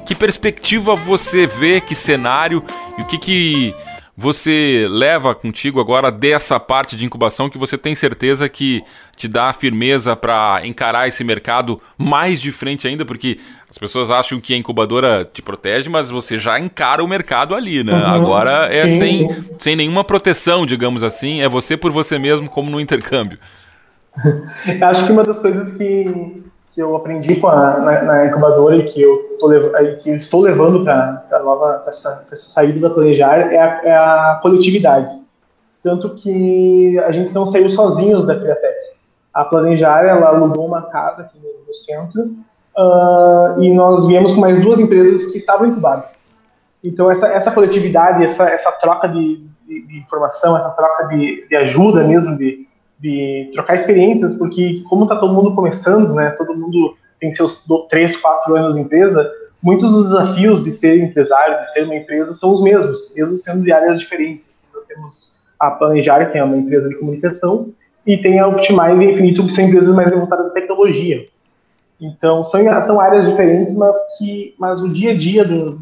Que 0.06 0.14
perspectiva 0.14 0.96
você 0.96 1.46
vê, 1.46 1.80
que 1.80 1.94
cenário 1.94 2.64
e 2.96 3.02
o 3.02 3.04
que, 3.04 3.18
que 3.18 3.74
você 4.21 4.89
leva 4.91 5.33
contigo 5.33 5.81
agora 5.81 6.11
dessa 6.11 6.59
parte 6.59 6.97
de 6.97 7.05
incubação 7.05 7.49
que 7.49 7.57
você 7.57 7.79
tem 7.79 7.95
certeza 7.95 8.49
que 8.49 8.83
te 9.16 9.29
dá 9.29 9.53
firmeza 9.53 10.16
para 10.16 10.61
encarar 10.64 11.07
esse 11.07 11.23
mercado 11.23 11.81
mais 11.97 12.41
de 12.41 12.51
frente 12.51 12.89
ainda, 12.89 13.05
porque 13.05 13.39
as 13.71 13.79
pessoas 13.79 14.11
acham 14.11 14.41
que 14.41 14.53
a 14.55 14.57
incubadora 14.57 15.25
te 15.33 15.41
protege, 15.41 15.89
mas 15.89 16.11
você 16.11 16.37
já 16.37 16.59
encara 16.59 17.03
o 17.03 17.07
mercado 17.07 17.55
ali, 17.55 17.85
né? 17.85 17.93
Uhum. 17.93 18.07
Agora 18.07 18.69
é 18.73 18.89
Sim, 18.89 18.99
sem, 18.99 19.12
sim. 19.12 19.45
sem 19.57 19.77
nenhuma 19.77 20.03
proteção, 20.03 20.66
digamos 20.66 21.05
assim, 21.05 21.41
é 21.41 21.49
você 21.49 21.77
por 21.77 21.93
você 21.93 22.19
mesmo, 22.19 22.51
como 22.51 22.69
no 22.73 22.81
intercâmbio. 22.81 23.39
Acho 24.83 25.07
que 25.07 25.12
uma 25.12 25.23
das 25.23 25.39
coisas 25.39 25.79
que, 25.79 26.43
que 26.79 26.83
eu 26.83 26.95
aprendi 26.95 27.41
a, 27.45 27.81
na, 27.81 28.03
na 28.03 28.26
incubadora 28.26 28.76
e 28.76 28.85
que 28.85 29.03
eu, 29.03 29.37
tô, 29.41 29.49
que 30.01 30.11
eu 30.11 30.14
estou 30.14 30.41
levando 30.41 30.85
para 30.85 31.43
nova 31.43 31.81
pra 31.81 31.89
essa, 31.89 32.24
essa 32.31 32.51
saída 32.51 32.79
da 32.89 32.95
planejar 32.95 33.53
é 33.53 33.59
a, 33.59 33.81
é 33.83 33.97
a 33.97 34.39
coletividade. 34.41 35.11
Tanto 35.83 36.14
que 36.14 36.97
a 37.01 37.11
gente 37.11 37.35
não 37.35 37.45
saiu 37.45 37.68
sozinhos 37.68 38.24
da 38.24 38.39
Criatec. 38.39 38.76
A 39.35 39.45
Planejar 39.45 40.05
ela 40.05 40.29
alugou 40.29 40.66
uma 40.66 40.83
casa 40.83 41.22
aqui 41.22 41.37
no, 41.41 41.66
no 41.66 41.74
centro 41.74 42.31
ah, 42.76 43.57
e 43.59 43.74
nós 43.74 44.07
viemos 44.07 44.33
com 44.33 44.41
mais 44.41 44.61
duas 44.61 44.79
empresas 44.79 45.33
que 45.33 45.37
estavam 45.37 45.66
incubadas. 45.66 46.31
Então 46.85 47.11
essa, 47.11 47.26
essa 47.26 47.51
coletividade, 47.51 48.22
essa, 48.22 48.49
essa 48.51 48.70
troca 48.70 49.09
de, 49.09 49.45
de, 49.66 49.85
de 49.85 49.99
informação, 49.99 50.57
essa 50.57 50.70
troca 50.70 51.09
de, 51.09 51.45
de 51.49 51.57
ajuda 51.57 52.05
mesmo, 52.05 52.39
de, 52.39 52.68
de 52.99 53.51
trocar 53.53 53.74
experiências, 53.74 54.34
porque 54.34 54.82
como 54.88 55.05
está 55.05 55.16
todo 55.16 55.32
mundo 55.32 55.55
começando, 55.55 56.14
né, 56.14 56.34
todo 56.36 56.57
mundo 56.57 56.96
tem 57.20 57.30
seus 57.30 57.66
três, 57.88 58.16
quatro 58.16 58.57
anos 58.57 58.74
de 58.74 58.80
empresa, 58.80 59.30
muitos 59.62 59.92
dos 59.92 60.11
desafios 60.11 60.62
de 60.62 60.70
ser 60.70 61.03
empresário, 61.03 61.66
de 61.66 61.74
ter 61.74 61.84
uma 61.84 61.96
empresa, 61.96 62.32
são 62.34 62.53
os 62.53 62.62
mesmos, 62.62 63.12
mesmo 63.14 63.38
sendo 63.38 63.62
de 63.62 63.72
áreas 63.72 63.99
diferentes. 63.99 64.53
Nós 64.72 64.86
temos 64.86 65.32
a 65.59 65.70
Planejar, 65.70 66.30
que 66.30 66.38
é 66.38 66.44
uma 66.44 66.57
empresa 66.57 66.88
de 66.88 66.94
comunicação, 66.96 67.72
e 68.07 68.16
tem 68.16 68.38
a 68.38 68.46
Optimize 68.46 69.05
e 69.05 69.11
Infinito, 69.11 69.44
que 69.44 69.53
são 69.53 69.64
empresas 69.64 69.94
mais 69.94 70.12
voltadas 70.12 70.51
à 70.51 70.55
tecnologia. 70.55 71.26
Então, 72.01 72.44
são, 72.44 72.82
são 72.82 73.01
áreas 73.01 73.28
diferentes, 73.28 73.76
mas 73.76 73.96
que 74.16 74.55
mas 74.59 74.80
o 74.80 74.88
dia 74.88 75.11
a 75.11 75.16
dia 75.16 75.44
do, 75.44 75.80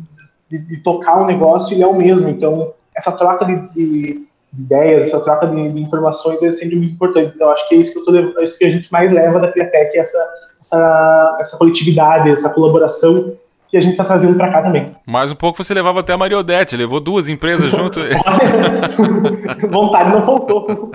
de, 0.49 0.59
de 0.59 0.77
tocar 0.79 1.23
um 1.23 1.27
negócio 1.27 1.75
ele 1.75 1.83
é 1.83 1.87
o 1.87 1.95
mesmo. 1.95 2.29
Então, 2.29 2.73
essa 2.97 3.13
troca 3.13 3.45
de, 3.45 3.69
de 3.75 4.27
ideias, 4.59 5.05
essa 5.05 5.23
troca 5.23 5.47
de, 5.47 5.73
de, 5.73 5.81
informações 5.81 6.43
é 6.43 6.51
sempre 6.51 6.77
muito 6.77 6.95
importante. 6.95 7.33
Então, 7.35 7.51
acho 7.51 7.69
que 7.69 7.75
é 7.75 7.79
isso 7.79 7.93
que, 7.93 7.99
eu 7.99 8.05
tô, 8.05 8.41
é 8.41 8.45
isso 8.45 8.59
que 8.59 8.65
a 8.65 8.71
gente 8.71 8.91
mais 8.91 9.13
leva 9.13 9.41
da 9.41 9.53
Criatec, 9.53 9.99
essa, 9.99 10.19
essa, 10.61 11.37
essa 11.41 11.59
coletividade, 11.59 12.31
essa 12.31 12.51
colaboração 12.51 13.37
que 13.69 13.77
a 13.77 13.81
gente 13.81 13.93
está 13.93 14.05
trazendo 14.05 14.37
para 14.37 14.51
cá 14.51 14.63
também. 14.63 14.87
Mais 15.05 15.33
um 15.33 15.35
pouco 15.35 15.63
você 15.63 15.75
levava 15.75 16.01
até 16.01 16.13
a 16.13 16.17
Mariodete, 16.17 16.77
levou 16.77 17.01
duas 17.01 17.29
empresas 17.29 17.71
junto. 17.71 18.01
Vontade 19.69 20.11
não 20.11 20.25
faltou. 20.25 20.93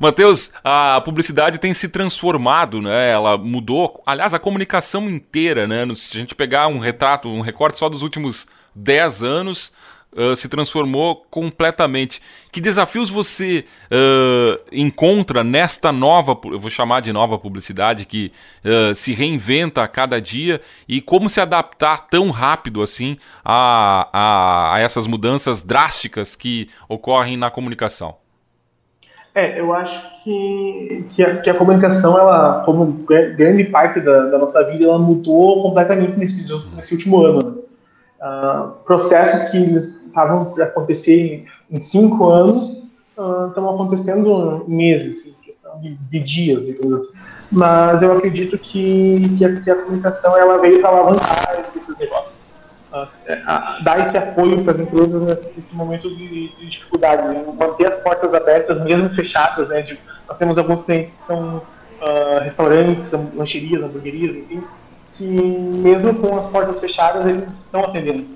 Matheus, 0.00 0.52
a 0.64 1.00
publicidade 1.04 1.58
tem 1.58 1.72
se 1.72 1.88
transformado, 1.88 2.80
né? 2.80 3.10
Ela 3.10 3.38
mudou, 3.38 4.02
aliás, 4.04 4.34
a 4.34 4.38
comunicação 4.38 5.08
inteira, 5.08 5.68
né? 5.68 5.86
Se 5.94 6.16
a 6.16 6.20
gente 6.20 6.34
pegar 6.34 6.66
um 6.66 6.80
retrato, 6.80 7.28
um 7.28 7.40
recorte 7.40 7.78
só 7.78 7.88
dos 7.88 8.02
últimos 8.02 8.46
10 8.74 9.22
anos, 9.22 9.72
se 10.36 10.48
transformou 10.48 11.24
completamente. 11.30 12.20
Que 12.50 12.60
desafios 12.60 13.08
você 13.08 13.64
uh, 13.90 14.60
encontra 14.70 15.42
nesta 15.42 15.90
nova, 15.90 16.38
eu 16.44 16.58
vou 16.58 16.70
chamar 16.70 17.00
de 17.00 17.12
nova 17.12 17.38
publicidade, 17.38 18.04
que 18.04 18.30
uh, 18.64 18.94
se 18.94 19.12
reinventa 19.12 19.82
a 19.82 19.88
cada 19.88 20.20
dia 20.20 20.60
e 20.86 21.00
como 21.00 21.30
se 21.30 21.40
adaptar 21.40 22.08
tão 22.08 22.30
rápido 22.30 22.82
assim 22.82 23.16
a, 23.44 24.08
a, 24.12 24.74
a 24.76 24.80
essas 24.80 25.06
mudanças 25.06 25.62
drásticas 25.62 26.34
que 26.34 26.68
ocorrem 26.88 27.36
na 27.36 27.50
comunicação? 27.50 28.16
É, 29.34 29.58
eu 29.58 29.72
acho 29.72 30.22
que, 30.22 31.06
que, 31.10 31.22
a, 31.22 31.40
que 31.40 31.48
a 31.48 31.54
comunicação, 31.54 32.18
ela, 32.18 32.62
como 32.66 33.04
grande 33.06 33.64
parte 33.64 33.98
da, 33.98 34.26
da, 34.26 34.38
nossa 34.38 34.70
vida, 34.70 34.84
ela 34.84 34.98
mudou 34.98 35.62
completamente 35.62 36.18
nesse, 36.18 36.46
nesse 36.74 36.92
último 36.92 37.24
ano. 37.24 37.64
Uh, 38.22 38.68
processos 38.84 39.50
que 39.50 39.58
estavam 39.58 40.54
para 40.54 40.66
acontecer 40.66 41.44
em 41.68 41.78
cinco 41.80 42.28
anos 42.28 42.88
uh, 43.18 43.48
estão 43.48 43.68
acontecendo 43.68 44.64
em 44.68 44.70
meses, 44.72 45.26
em 45.26 45.42
questão 45.42 45.80
de, 45.80 45.96
de 45.96 46.20
dias, 46.20 46.66
digamos 46.66 46.94
assim. 46.94 47.18
Mas 47.50 48.00
eu 48.00 48.16
acredito 48.16 48.56
que, 48.56 49.36
que, 49.36 49.44
a, 49.44 49.60
que 49.60 49.68
a 49.68 49.74
comunicação 49.74 50.36
ela 50.36 50.56
veio 50.58 50.80
para 50.80 50.90
alavancar 50.90 51.64
esses 51.76 51.98
negócios. 51.98 52.52
Uh, 52.92 53.82
dar 53.82 53.98
esse 53.98 54.16
apoio 54.16 54.62
para 54.62 54.70
as 54.70 54.78
empresas 54.78 55.20
nesse, 55.22 55.56
nesse 55.56 55.74
momento 55.74 56.08
de, 56.14 56.56
de 56.56 56.66
dificuldade, 56.68 57.26
né? 57.26 57.44
manter 57.58 57.88
as 57.88 58.04
portas 58.04 58.34
abertas, 58.34 58.84
mesmo 58.84 59.10
fechadas. 59.10 59.68
Né? 59.68 59.82
De, 59.82 59.98
nós 60.28 60.38
temos 60.38 60.56
alguns 60.58 60.82
clientes 60.82 61.14
que 61.14 61.22
são 61.22 61.60
restaurantes, 62.42 63.12
lancherias, 63.34 63.82
hamburguerias, 63.82 64.34
enfim, 64.36 64.62
que 65.22 65.78
mesmo 65.78 66.14
com 66.14 66.36
as 66.36 66.46
portas 66.46 66.80
fechadas 66.80 67.26
eles 67.26 67.50
estão 67.64 67.82
atendendo. 67.84 68.26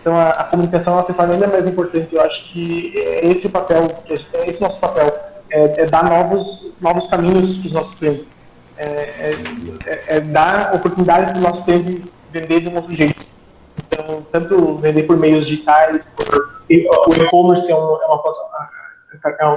Então 0.00 0.16
a, 0.16 0.30
a 0.30 0.44
comunicação 0.44 0.94
ela 0.94 1.02
se 1.02 1.12
torna 1.12 1.34
ainda 1.34 1.46
mais 1.48 1.66
importante. 1.66 2.14
Eu 2.14 2.20
acho 2.22 2.52
que 2.52 2.92
é 2.96 3.26
esse 3.26 3.46
o 3.46 3.50
papel, 3.50 3.88
gente- 4.08 4.26
é 4.32 4.48
esse 4.48 4.60
nosso 4.60 4.78
papel, 4.80 5.06
é, 5.50 5.82
é 5.82 5.86
dar 5.86 6.04
novos, 6.08 6.72
novos 6.80 7.06
caminhos 7.06 7.58
para 7.58 7.66
os 7.66 7.72
nossos 7.72 7.94
clientes. 7.96 8.30
É, 8.76 8.84
é, 8.86 9.34
é- 9.86 10.16
é 10.16 10.20
dar 10.20 10.74
oportunidade 10.74 11.32
para 11.32 11.38
o 11.40 11.42
nosso 11.42 11.64
cliente 11.64 12.04
vender 12.32 12.60
de 12.60 12.68
um 12.68 12.76
outro 12.76 12.94
jeito. 12.94 13.26
Então, 13.88 14.22
tanto 14.30 14.76
vender 14.78 15.02
por 15.04 15.16
meios 15.16 15.46
digitais, 15.46 16.04
por, 16.04 16.26
o 16.70 17.14
e-commerce 17.14 17.70
é, 17.70 17.74
um- 17.74 18.00
é 18.02 18.06
uma, 18.06 18.22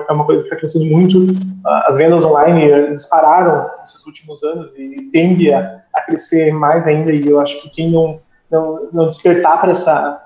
é 0.09 0.11
uma 0.13 0.25
coisa 0.25 0.43
que 0.43 0.47
está 0.49 0.55
crescendo 0.55 0.85
muito. 0.85 1.19
Ah, 1.63 1.85
As 1.87 1.97
vendas 1.97 2.23
online 2.25 2.87
dispararam 2.89 3.69
nesses 3.81 4.03
últimos 4.07 4.41
anos 4.43 4.73
e 4.75 5.09
tende 5.13 5.53
a, 5.53 5.80
a 5.93 6.01
crescer 6.01 6.53
mais 6.53 6.87
ainda. 6.87 7.11
E 7.11 7.27
eu 7.27 7.39
acho 7.39 7.61
que 7.61 7.69
quem 7.69 7.91
não, 7.91 8.19
não, 8.49 8.89
não 8.91 9.07
despertar 9.07 9.59
para 9.59 9.71
essa, 9.71 10.21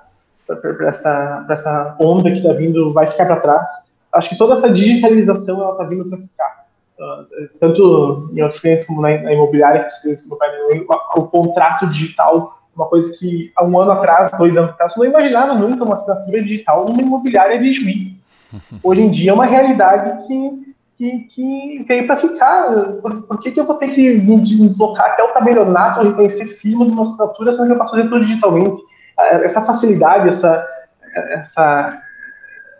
para 0.46 0.88
essa, 0.88 1.42
pra 1.46 1.54
essa 1.54 1.96
onda 2.00 2.30
que 2.30 2.38
está 2.38 2.52
vindo 2.52 2.92
vai 2.92 3.06
ficar 3.06 3.26
para 3.26 3.40
trás. 3.40 3.66
Acho 4.12 4.30
que 4.30 4.38
toda 4.38 4.54
essa 4.54 4.70
digitalização 4.70 5.60
ela 5.60 5.72
está 5.72 5.84
vindo 5.84 6.04
para 6.08 6.18
ficar. 6.18 6.66
Ah, 6.98 7.24
tanto 7.60 8.30
em 8.32 8.42
outros 8.42 8.60
clientes 8.60 8.86
como 8.86 9.02
na, 9.02 9.18
na 9.18 9.32
imobiliária, 9.32 9.82
que 9.82 9.88
os 9.88 9.98
clientes 9.98 10.28
do 10.28 10.34
o, 10.36 11.20
o 11.20 11.26
contrato 11.28 11.86
digital 11.88 12.56
uma 12.76 12.86
coisa 12.86 13.16
que 13.18 13.50
há 13.56 13.64
um 13.64 13.80
ano 13.80 13.92
atrás, 13.92 14.30
dois 14.36 14.56
anos 14.56 14.70
atrás, 14.70 14.94
não 14.96 15.06
imaginava 15.06 15.54
nunca 15.54 15.82
uma 15.82 15.94
assinatura 15.94 16.42
digital 16.42 16.84
numa 16.84 17.00
imobiliária 17.00 17.58
de 17.58 17.72
Juí. 17.72 18.16
Hoje 18.84 19.02
em 19.02 19.10
dia 19.10 19.30
é 19.30 19.34
uma 19.34 19.46
realidade 19.46 20.26
que, 20.26 20.74
que, 20.96 21.20
que 21.24 21.84
veio 21.86 22.06
para 22.06 22.16
ficar. 22.16 22.70
Por, 23.02 23.22
por 23.22 23.38
que, 23.38 23.50
que 23.50 23.60
eu 23.60 23.64
vou 23.64 23.76
ter 23.76 23.88
que 23.88 24.18
me 24.18 24.40
deslocar 24.40 25.10
até 25.10 25.22
o 25.22 25.32
tabelionato 25.32 26.02
reconhecer 26.02 26.46
firma 26.46 26.84
de 26.84 26.92
uma 26.92 27.02
assinatura, 27.02 27.52
sendo 27.52 27.66
que 27.66 27.72
eu 27.74 27.78
fazer 27.78 28.02
tudo 28.04 28.20
digitalmente? 28.20 28.82
Ah, 29.18 29.26
Essa 29.36 29.62
facilidade, 29.62 30.28
essa, 30.28 30.66
essa, 31.14 32.02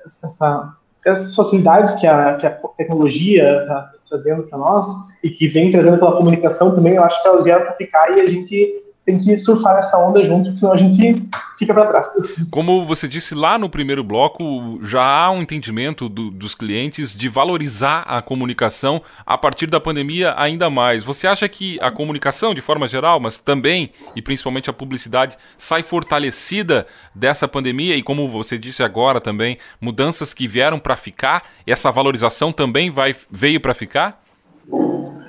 essa, 0.04 0.76
essas 1.04 1.34
facilidades 1.34 1.94
que 1.94 2.06
a, 2.06 2.34
que 2.36 2.46
a 2.46 2.50
tecnologia 2.50 3.62
está 3.62 3.92
trazendo 4.08 4.44
para 4.44 4.58
nós 4.58 4.86
e 5.22 5.28
que 5.28 5.48
vem 5.48 5.70
trazendo 5.70 5.98
pela 5.98 6.16
comunicação 6.16 6.74
também, 6.74 6.94
eu 6.94 7.04
acho 7.04 7.20
que 7.22 7.28
elas 7.28 7.44
vieram 7.44 7.64
para 7.64 7.74
ficar 7.74 8.16
e 8.16 8.20
a 8.20 8.28
gente 8.28 8.86
tem 9.07 9.16
que 9.18 9.36
surfar 9.36 9.76
nessa 9.76 9.96
onda 9.98 10.22
junto, 10.24 10.59
senão 10.59 10.72
a 10.72 10.76
gente 10.76 11.22
fica 11.57 11.72
para 11.72 11.86
trás. 11.86 12.09
Como 12.50 12.84
você 12.84 13.07
disse 13.07 13.36
lá 13.36 13.57
no 13.57 13.70
primeiro 13.70 14.02
bloco, 14.02 14.80
já 14.82 15.00
há 15.00 15.30
um 15.30 15.42
entendimento 15.42 16.09
do- 16.09 16.28
dos 16.32 16.57
clientes 16.57 17.16
de 17.16 17.28
valorizar 17.28 18.00
a 18.02 18.20
comunicação 18.20 19.00
a 19.24 19.38
partir 19.38 19.68
da 19.68 19.78
pandemia 19.78 20.34
ainda 20.36 20.68
mais. 20.68 21.04
Você 21.04 21.28
acha 21.28 21.48
que 21.48 21.78
a 21.80 21.88
comunicação, 21.88 22.52
de 22.52 22.61
forma 22.61 22.88
geral, 22.88 23.20
mas 23.20 23.38
também 23.38 23.92
e 24.16 24.20
principalmente 24.20 24.68
a 24.68 24.72
publicidade, 24.72 25.38
sai 25.57 25.84
fortalecida 25.84 26.84
dessa 27.14 27.46
pandemia? 27.46 27.94
E 27.94 28.02
como 28.02 28.28
você 28.28 28.59
disse 28.59 28.82
agora 28.82 29.20
também, 29.20 29.57
mudanças 29.80 30.34
que 30.34 30.48
vieram 30.48 30.80
para 30.80 30.96
ficar, 30.96 31.44
essa 31.64 31.92
valorização 31.92 32.50
também 32.50 32.90
vai, 32.90 33.14
veio 33.30 33.61
para 33.61 33.72
ficar? 33.72 34.26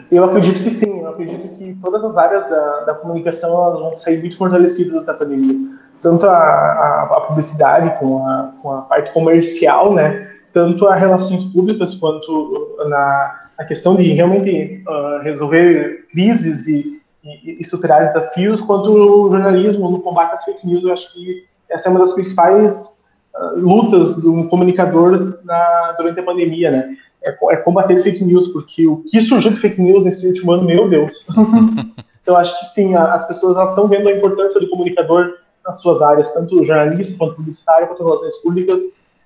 Eu 0.10 0.24
acredito 0.24 0.64
que 0.64 0.70
sim, 0.70 1.02
eu 1.02 1.10
acredito 1.10 1.50
que 1.56 1.78
todas 1.82 2.04
as 2.04 2.18
áreas 2.18 2.50
da, 2.50 2.80
da 2.86 2.94
comunicação 2.94 3.66
elas 3.66 3.80
vão 3.80 3.96
sair 3.96 4.20
muito 4.20 4.38
fortalecidas 4.38 5.06
da 5.06 5.14
pandemia. 5.14 5.56
Tanto 6.00 6.26
a, 6.26 6.38
a, 6.38 7.04
a 7.18 7.22
publicidade 7.22 8.00
com 8.00 8.26
a, 8.26 8.54
com 8.62 8.72
a 8.72 8.82
parte 8.84 9.12
comercial, 9.14 9.94
né? 9.94 10.32
Tanto 10.54 10.88
as 10.88 11.00
relações 11.00 11.44
públicas 11.46 11.96
quanto 11.96 12.78
na 12.88 13.48
a 13.58 13.66
questão 13.66 13.96
de 13.96 14.04
realmente 14.14 14.84
uh, 14.88 15.24
resolver 15.24 16.06
crises 16.12 16.68
e, 16.68 17.02
e, 17.24 17.58
e, 17.60 17.64
superar 17.66 18.06
desafios, 18.06 18.62
quanto 18.62 18.92
o 18.92 19.32
jornalismo 19.32 19.90
no 19.90 20.00
combate 20.00 20.34
às 20.34 20.46
fake 20.46 20.66
news. 20.68 20.84
Eu 20.84 20.94
acho 20.94 21.12
que 21.12 21.46
essa 21.70 21.90
é 21.90 21.92
uma 21.92 22.00
das 22.00 22.14
principais 22.14 23.04
uh, 23.36 23.60
lutas 23.60 24.16
do 24.22 24.48
comunicador 24.48 25.40
na, 25.44 25.96
durante 25.98 26.20
a 26.20 26.24
pandemia, 26.24 26.70
né? 26.70 26.90
É, 27.28 27.38
é 27.52 27.58
combater 27.58 28.00
fake 28.02 28.24
news, 28.24 28.48
porque 28.50 28.88
o 28.88 28.98
que 28.98 29.22
surgiu 29.22 29.52
de 29.52 29.58
fake 29.58 29.82
news 29.82 30.04
nesse 30.04 30.26
último 30.28 30.52
ano, 30.52 30.64
meu 30.64 30.90
Deus. 30.90 31.26
então, 32.22 32.36
acho 32.36 32.60
que 32.60 32.66
sim, 32.68 32.96
as 32.96 33.28
pessoas 33.28 33.58
estão 33.70 33.88
vendo 33.88 34.08
a 34.08 34.12
importância 34.12 34.60
do 34.60 34.70
comunicador 34.70 35.34
nas 35.66 35.82
suas 35.82 36.02
áreas, 36.02 36.32
tanto 36.32 36.64
jornalista, 36.64 37.18
quanto 37.18 37.36
publicitário, 37.36 37.88
quanto 37.88 38.04
relações 38.04 38.38
públicas. 38.38 38.82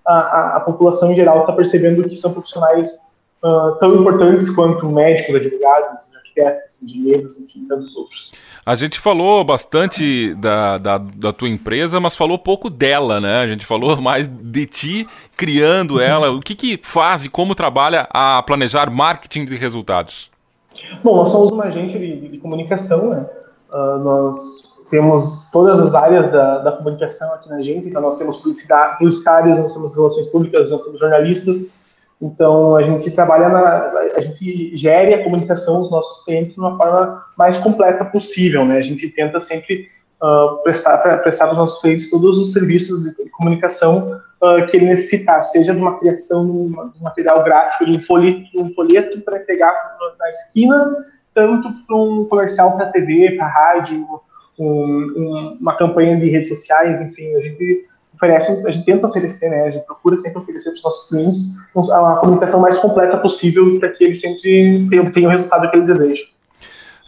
A, 0.05 0.13
a, 0.13 0.57
a 0.57 0.59
população 0.61 1.11
em 1.11 1.15
geral 1.15 1.41
está 1.41 1.53
percebendo 1.53 2.07
que 2.09 2.15
são 2.15 2.33
profissionais 2.33 3.10
uh, 3.43 3.77
tão 3.79 3.95
importantes 3.95 4.49
quanto 4.49 4.89
médicos, 4.89 5.35
advogados, 5.35 6.15
arquitetos, 6.15 6.81
engenheiros, 6.81 7.39
enfim, 7.39 7.65
tantos 7.67 7.95
outros. 7.95 8.31
A 8.65 8.75
gente 8.75 8.99
falou 8.99 9.43
bastante 9.43 10.35
da, 10.35 10.77
da, 10.77 10.97
da, 10.97 11.33
tua 11.33 11.49
empresa, 11.49 11.99
mas 11.99 12.15
falou 12.15 12.37
pouco 12.37 12.69
dela, 12.69 13.19
né? 13.19 13.41
A 13.41 13.47
gente 13.47 13.65
falou 13.65 13.97
mais 14.01 14.27
de 14.27 14.65
ti 14.65 15.07
criando 15.35 15.99
ela. 15.99 16.31
O 16.31 16.39
que, 16.39 16.55
que 16.55 16.79
faz 16.81 17.25
e 17.25 17.29
como 17.29 17.55
trabalha 17.55 18.07
a 18.11 18.43
planejar 18.43 18.89
marketing 18.91 19.45
de 19.45 19.55
resultados? 19.55 20.29
Bom, 21.03 21.17
nós 21.17 21.29
somos 21.29 21.51
uma 21.51 21.65
agência 21.65 21.99
de, 21.99 22.29
de 22.29 22.37
comunicação, 22.37 23.09
né? 23.09 23.25
Uh, 23.71 23.97
nós 23.99 24.71
temos 24.89 25.49
todas 25.51 25.79
as 25.79 25.95
áreas 25.95 26.29
da, 26.29 26.59
da, 26.59 26.71
comunicação 26.73 27.33
aqui 27.35 27.49
na 27.49 27.55
agência, 27.57 27.89
então 27.89 28.01
nós 28.01 28.17
temos 28.17 28.37
publicitários, 28.37 29.23
nós 29.25 29.73
temos 29.73 29.95
relações 29.95 30.27
públicas, 30.27 30.69
nós 30.69 30.83
temos 30.83 30.99
jornalistas, 30.99 31.73
então, 32.21 32.75
a 32.75 32.83
gente 32.83 33.09
trabalha 33.09 33.49
na. 33.49 33.91
A 34.15 34.21
gente 34.21 34.75
gere 34.75 35.15
a 35.15 35.23
comunicação 35.23 35.79
dos 35.79 35.89
nossos 35.89 36.23
clientes 36.23 36.53
de 36.53 36.61
uma 36.61 36.77
forma 36.77 37.25
mais 37.35 37.57
completa 37.57 38.05
possível, 38.05 38.63
né? 38.63 38.77
A 38.77 38.83
gente 38.83 39.09
tenta 39.09 39.39
sempre 39.39 39.89
uh, 40.21 40.61
prestar 40.61 40.99
prestar 41.23 41.45
para 41.45 41.53
os 41.53 41.57
nossos 41.57 41.81
clientes 41.81 42.11
todos 42.11 42.37
os 42.37 42.53
serviços 42.53 43.03
de 43.03 43.29
comunicação 43.31 44.21
uh, 44.39 44.67
que 44.67 44.77
ele 44.77 44.85
necessitar, 44.85 45.43
seja 45.43 45.73
de 45.73 45.81
uma 45.81 45.97
criação 45.97 46.45
de 46.45 46.99
um 46.99 47.01
material 47.01 47.43
gráfico, 47.43 47.85
de 47.85 47.97
um 47.97 48.01
folheto, 48.01 48.45
um 48.55 48.69
folheto 48.69 49.19
para 49.21 49.39
entregar 49.39 49.73
na 50.19 50.29
esquina, 50.29 50.95
tanto 51.33 51.73
para 51.87 51.95
um 51.95 52.25
comercial 52.25 52.77
para 52.77 52.91
TV, 52.91 53.31
para 53.31 53.47
rádio, 53.47 54.07
um, 54.59 54.67
um, 54.67 55.57
uma 55.59 55.75
campanha 55.75 56.19
de 56.19 56.29
redes 56.29 56.49
sociais, 56.49 57.01
enfim, 57.01 57.33
a 57.35 57.39
gente 57.39 57.87
oferece, 58.21 58.63
a 58.67 58.71
gente 58.71 58.85
tenta 58.85 59.07
oferecer, 59.07 59.49
né, 59.49 59.63
a 59.63 59.71
gente 59.71 59.85
procura 59.85 60.15
sempre 60.17 60.39
oferecer 60.39 60.69
para 60.69 60.77
os 60.77 60.83
nossos 60.83 61.09
clientes 61.09 61.91
a 61.91 62.15
comunicação 62.17 62.61
mais 62.61 62.77
completa 62.77 63.17
possível 63.17 63.79
para 63.79 63.89
que 63.89 64.03
eles 64.03 64.21
sempre 64.21 64.87
tenham 65.11 65.29
o 65.29 65.31
resultado 65.31 65.69
que 65.71 65.77
eles 65.77 65.87
desejam. 65.87 66.25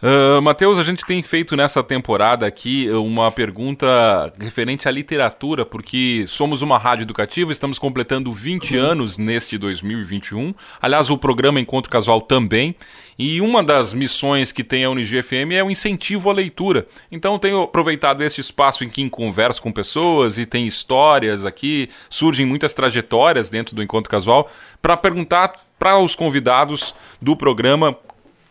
Uh, 0.02 0.42
Matheus, 0.42 0.78
a 0.78 0.82
gente 0.82 1.06
tem 1.06 1.22
feito 1.22 1.56
nessa 1.56 1.82
temporada 1.82 2.46
aqui 2.46 2.90
uma 2.90 3.30
pergunta 3.30 4.30
referente 4.38 4.86
à 4.86 4.90
literatura, 4.90 5.64
porque 5.64 6.26
somos 6.28 6.60
uma 6.60 6.76
rádio 6.76 7.04
educativa, 7.04 7.50
estamos 7.50 7.78
completando 7.78 8.30
20 8.30 8.76
anos 8.76 9.16
neste 9.16 9.56
2021. 9.56 10.52
Aliás, 10.82 11.08
o 11.08 11.16
programa 11.16 11.58
Encontro 11.58 11.90
Casual 11.90 12.20
também. 12.20 12.76
E 13.18 13.40
uma 13.40 13.62
das 13.62 13.92
missões 13.92 14.50
que 14.50 14.64
tem 14.64 14.84
a 14.84 14.90
Unigi 14.90 15.22
FM 15.22 15.52
é 15.52 15.62
o 15.62 15.70
incentivo 15.70 16.30
à 16.30 16.32
leitura. 16.32 16.86
Então, 17.10 17.38
tenho 17.38 17.62
aproveitado 17.62 18.22
este 18.22 18.40
espaço 18.40 18.82
em 18.82 18.88
que 18.88 19.08
converso 19.08 19.62
com 19.62 19.70
pessoas 19.70 20.38
e 20.38 20.46
tem 20.46 20.66
histórias 20.66 21.46
aqui, 21.46 21.88
surgem 22.10 22.44
muitas 22.44 22.74
trajetórias 22.74 23.48
dentro 23.48 23.76
do 23.76 23.82
Encontro 23.82 24.10
Casual, 24.10 24.50
para 24.82 24.96
perguntar 24.96 25.54
para 25.78 25.98
os 25.98 26.14
convidados 26.14 26.94
do 27.20 27.36
programa 27.36 27.96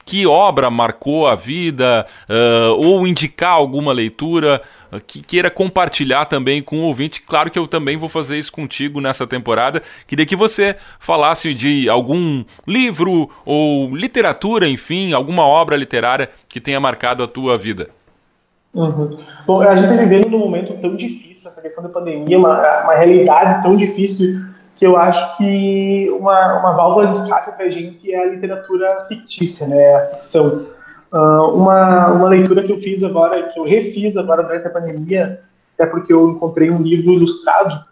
que 0.05 0.25
obra 0.27 0.69
marcou 0.69 1.27
a 1.27 1.35
vida, 1.35 2.05
uh, 2.29 2.85
ou 2.85 3.07
indicar 3.07 3.53
alguma 3.53 3.93
leitura 3.93 4.61
uh, 4.91 4.99
que 5.05 5.21
queira 5.21 5.49
compartilhar 5.49 6.25
também 6.25 6.61
com 6.61 6.79
o 6.79 6.83
ouvinte. 6.83 7.21
Claro 7.21 7.49
que 7.49 7.57
eu 7.57 7.67
também 7.67 7.97
vou 7.97 8.09
fazer 8.09 8.37
isso 8.37 8.51
contigo 8.51 8.99
nessa 8.99 9.25
temporada. 9.25 9.81
Queria 10.05 10.25
que 10.25 10.35
você 10.35 10.75
falasse 10.99 11.53
de 11.53 11.89
algum 11.89 12.43
livro 12.67 13.29
ou 13.45 13.95
literatura, 13.95 14.67
enfim, 14.67 15.13
alguma 15.13 15.43
obra 15.43 15.75
literária 15.75 16.29
que 16.47 16.59
tenha 16.59 16.79
marcado 16.79 17.23
a 17.23 17.27
tua 17.27 17.57
vida. 17.57 17.89
Uhum. 18.73 19.15
Bom, 19.45 19.61
a 19.61 19.75
gente 19.75 19.85
está 19.85 20.01
vivendo 20.01 20.29
num 20.29 20.39
momento 20.39 20.73
tão 20.81 20.95
difícil, 20.95 21.47
essa 21.47 21.61
questão 21.61 21.83
da 21.83 21.89
pandemia, 21.89 22.39
uma, 22.39 22.83
uma 22.83 22.95
realidade 22.95 23.61
tão 23.61 23.75
difícil 23.75 24.52
que 24.75 24.85
eu 24.85 24.97
acho 24.97 25.37
que 25.37 26.09
uma, 26.19 26.59
uma 26.59 26.73
válvula 26.73 27.07
de 27.07 27.15
escape 27.15 27.55
para 27.55 27.65
a 27.65 27.69
gente 27.69 28.11
é 28.11 28.19
a 28.19 28.25
literatura 28.25 29.03
fictícia, 29.07 29.67
né, 29.67 29.95
a 29.95 30.05
ficção. 30.07 30.67
Uh, 31.11 31.55
uma, 31.55 32.07
uma 32.07 32.29
leitura 32.29 32.63
que 32.63 32.71
eu 32.71 32.77
fiz 32.77 33.03
agora, 33.03 33.43
que 33.49 33.59
eu 33.59 33.63
refiz 33.63 34.17
agora 34.17 34.41
durante 34.41 34.65
a 34.65 34.71
pandemia, 34.71 35.41
até 35.75 35.85
porque 35.85 36.11
eu 36.11 36.31
encontrei 36.31 36.71
um 36.71 36.81
livro 36.81 37.13
ilustrado, 37.13 37.83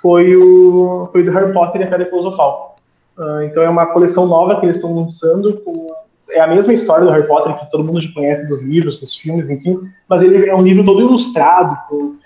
foi 0.00 0.34
o 0.34 1.06
foi 1.12 1.22
do 1.22 1.30
Harry 1.32 1.52
Potter 1.52 1.82
e 1.82 1.84
a 1.84 1.86
Pedra 1.88 2.06
Filosofal. 2.06 2.76
Uh, 3.18 3.42
então 3.42 3.62
é 3.62 3.68
uma 3.68 3.86
coleção 3.86 4.26
nova 4.26 4.58
que 4.58 4.64
eles 4.64 4.76
estão 4.76 4.94
lançando, 4.94 5.60
com, 5.60 5.94
é 6.30 6.40
a 6.40 6.46
mesma 6.46 6.72
história 6.72 7.04
do 7.04 7.10
Harry 7.10 7.26
Potter 7.26 7.58
que 7.58 7.70
todo 7.70 7.84
mundo 7.84 8.00
já 8.00 8.10
conhece 8.14 8.48
dos 8.48 8.62
livros, 8.62 8.98
dos 8.98 9.14
filmes, 9.14 9.50
enfim, 9.50 9.78
mas 10.08 10.22
ele 10.22 10.48
é 10.48 10.54
um 10.54 10.62
livro 10.62 10.82
todo 10.82 11.00
ilustrado, 11.00 11.76
com, 11.90 12.16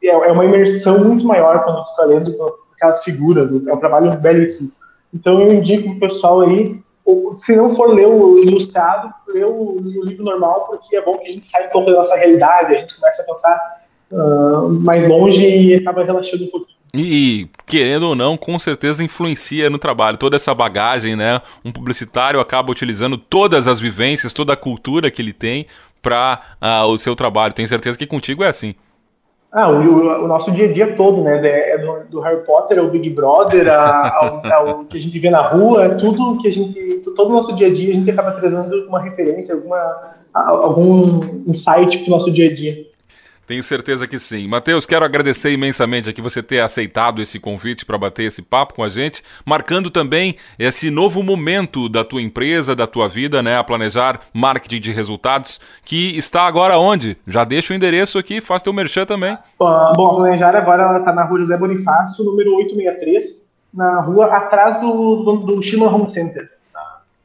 é, 0.00 0.06
é 0.06 0.32
uma 0.32 0.44
imersão 0.44 1.04
muito 1.04 1.26
maior 1.26 1.64
quando 1.64 1.84
tu 1.84 1.90
está 1.90 2.04
lendo 2.04 2.36
aquelas 2.78 3.04
figuras, 3.04 3.50
é 3.50 3.72
um 3.72 3.78
trabalho 3.78 4.16
belíssimo. 4.16 4.72
Então 5.12 5.40
eu 5.40 5.52
indico 5.52 5.90
o 5.90 6.00
pessoal 6.00 6.40
aí, 6.40 6.80
se 7.34 7.56
não 7.56 7.74
for 7.74 7.92
ler 7.92 8.06
o 8.06 8.38
ilustrado, 8.38 9.12
ler 9.28 9.46
o, 9.46 9.78
o, 9.78 10.04
livro 10.04 10.24
normal, 10.24 10.66
porque 10.66 10.96
é 10.96 11.02
bom 11.02 11.18
que 11.18 11.26
a 11.26 11.30
gente 11.30 11.46
saia 11.46 11.68
um 11.68 11.70
pouco 11.70 11.90
da 11.90 11.96
nossa 11.96 12.16
realidade, 12.16 12.74
a 12.74 12.76
gente 12.76 12.94
começa 12.98 13.22
a 13.22 13.26
pensar 13.26 13.78
ah, 14.12 14.66
mais 14.68 15.08
longe 15.08 15.46
e 15.46 15.74
acaba 15.74 16.04
relaxando 16.04 16.44
um 16.44 16.48
pouquinho. 16.48 16.78
E, 16.94 17.48
querendo 17.66 18.04
ou 18.04 18.14
não, 18.14 18.36
com 18.36 18.58
certeza 18.58 19.04
influencia 19.04 19.68
no 19.68 19.78
trabalho. 19.78 20.16
Toda 20.16 20.36
essa 20.36 20.54
bagagem, 20.54 21.14
né? 21.14 21.42
Um 21.62 21.70
publicitário 21.70 22.40
acaba 22.40 22.72
utilizando 22.72 23.18
todas 23.18 23.68
as 23.68 23.78
vivências, 23.78 24.32
toda 24.32 24.54
a 24.54 24.56
cultura 24.56 25.10
que 25.10 25.20
ele 25.20 25.34
tem 25.34 25.66
para 26.00 26.40
o 26.86 26.96
seu 26.96 27.14
trabalho. 27.14 27.52
Tenho 27.52 27.68
certeza 27.68 27.98
que 27.98 28.06
contigo 28.06 28.42
é 28.42 28.48
assim. 28.48 28.74
Ah, 29.50 29.70
o, 29.70 29.76
o- 29.80 30.24
o 30.24 30.28
nosso 30.28 30.50
dia 30.52 30.68
a 30.68 30.72
dia 30.72 30.94
todo, 30.94 31.22
né? 31.22 31.40
É 31.46 31.78
do, 31.78 32.10
do 32.10 32.20
Harry 32.20 32.44
Potter 32.44 32.78
ao 32.78 32.88
Big 32.88 33.08
Brother, 33.10 33.66
ao, 33.72 34.42
ao 34.52 34.84
que 34.84 34.98
a 34.98 35.00
gente 35.00 35.18
vê 35.18 35.30
na 35.30 35.40
rua, 35.40 35.86
é 35.86 35.88
tudo 35.94 36.36
que 36.38 36.48
a 36.48 36.52
gente. 36.52 37.00
Todo 37.16 37.30
o 37.30 37.32
nosso 37.32 37.54
dia 37.56 37.68
a 37.68 37.72
dia 37.72 37.90
a 37.92 37.94
gente 37.94 38.10
acaba 38.10 38.32
trazendo 38.32 38.86
uma 38.86 39.00
referência, 39.00 39.54
alguma, 39.54 39.96
algum 40.34 41.18
insight 41.46 41.98
pro 42.00 42.10
nosso 42.10 42.30
dia 42.30 42.50
a 42.50 42.54
dia. 42.54 42.87
Tenho 43.48 43.62
certeza 43.62 44.06
que 44.06 44.18
sim. 44.18 44.46
Matheus, 44.46 44.84
quero 44.84 45.06
agradecer 45.06 45.50
imensamente 45.50 46.10
aqui 46.10 46.20
você 46.20 46.42
ter 46.42 46.60
aceitado 46.60 47.22
esse 47.22 47.40
convite 47.40 47.86
para 47.86 47.96
bater 47.96 48.24
esse 48.24 48.42
papo 48.42 48.74
com 48.74 48.82
a 48.82 48.90
gente, 48.90 49.24
marcando 49.42 49.90
também 49.90 50.36
esse 50.58 50.90
novo 50.90 51.22
momento 51.22 51.88
da 51.88 52.04
tua 52.04 52.20
empresa, 52.20 52.76
da 52.76 52.86
tua 52.86 53.08
vida, 53.08 53.42
né, 53.42 53.56
a 53.56 53.64
planejar 53.64 54.20
marketing 54.34 54.80
de 54.80 54.92
resultados, 54.92 55.58
que 55.82 56.14
está 56.14 56.42
agora 56.42 56.76
onde? 56.76 57.16
Já 57.26 57.42
deixa 57.42 57.72
o 57.72 57.76
endereço 57.76 58.18
aqui, 58.18 58.42
faz 58.42 58.60
teu 58.60 58.70
merchan 58.74 59.06
também. 59.06 59.32
Ah, 59.58 59.94
bom, 59.96 60.08
a 60.08 60.16
Planejar 60.16 60.54
agora 60.54 60.98
está 60.98 61.14
na 61.14 61.24
rua 61.24 61.38
José 61.38 61.56
Bonifácio, 61.56 62.26
número 62.26 62.54
863, 62.54 63.54
na 63.72 64.02
rua 64.02 64.26
atrás 64.26 64.78
do, 64.78 65.22
do, 65.22 65.36
do 65.58 65.84
Home 65.86 66.06
Center. 66.06 66.57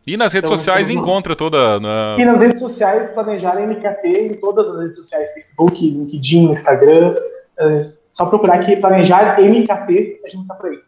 E 0.06 0.18
nas 0.18 0.34
redes 0.34 0.49
Então, 0.49 0.58
sociais 0.58 0.89
então, 0.89 1.01
encontra 1.01 1.36
toda 1.36 1.80
na- 1.80 2.18
E 2.20 2.26
nas 2.26 2.41
redes 2.41 2.60
sociais, 2.60 3.10
Planejar 3.10 3.56
MKT, 3.62 4.08
em 4.08 4.34
todas 4.34 4.68
as 4.68 4.80
redes 4.82 4.97
sociais, 4.97 5.34
Facebook, 5.34 5.76
LinkedIn, 5.89 6.49
Instagram. 6.51 7.16
É 7.58 7.80
só 8.10 8.26
procurar 8.26 8.56
aqui 8.56 8.76
Planejar 8.76 9.39
MKT, 9.39 10.22
a 10.26 10.30
gente 10.30 10.47
tá 10.47 10.56
por 10.56 10.70
aí. 10.72 10.80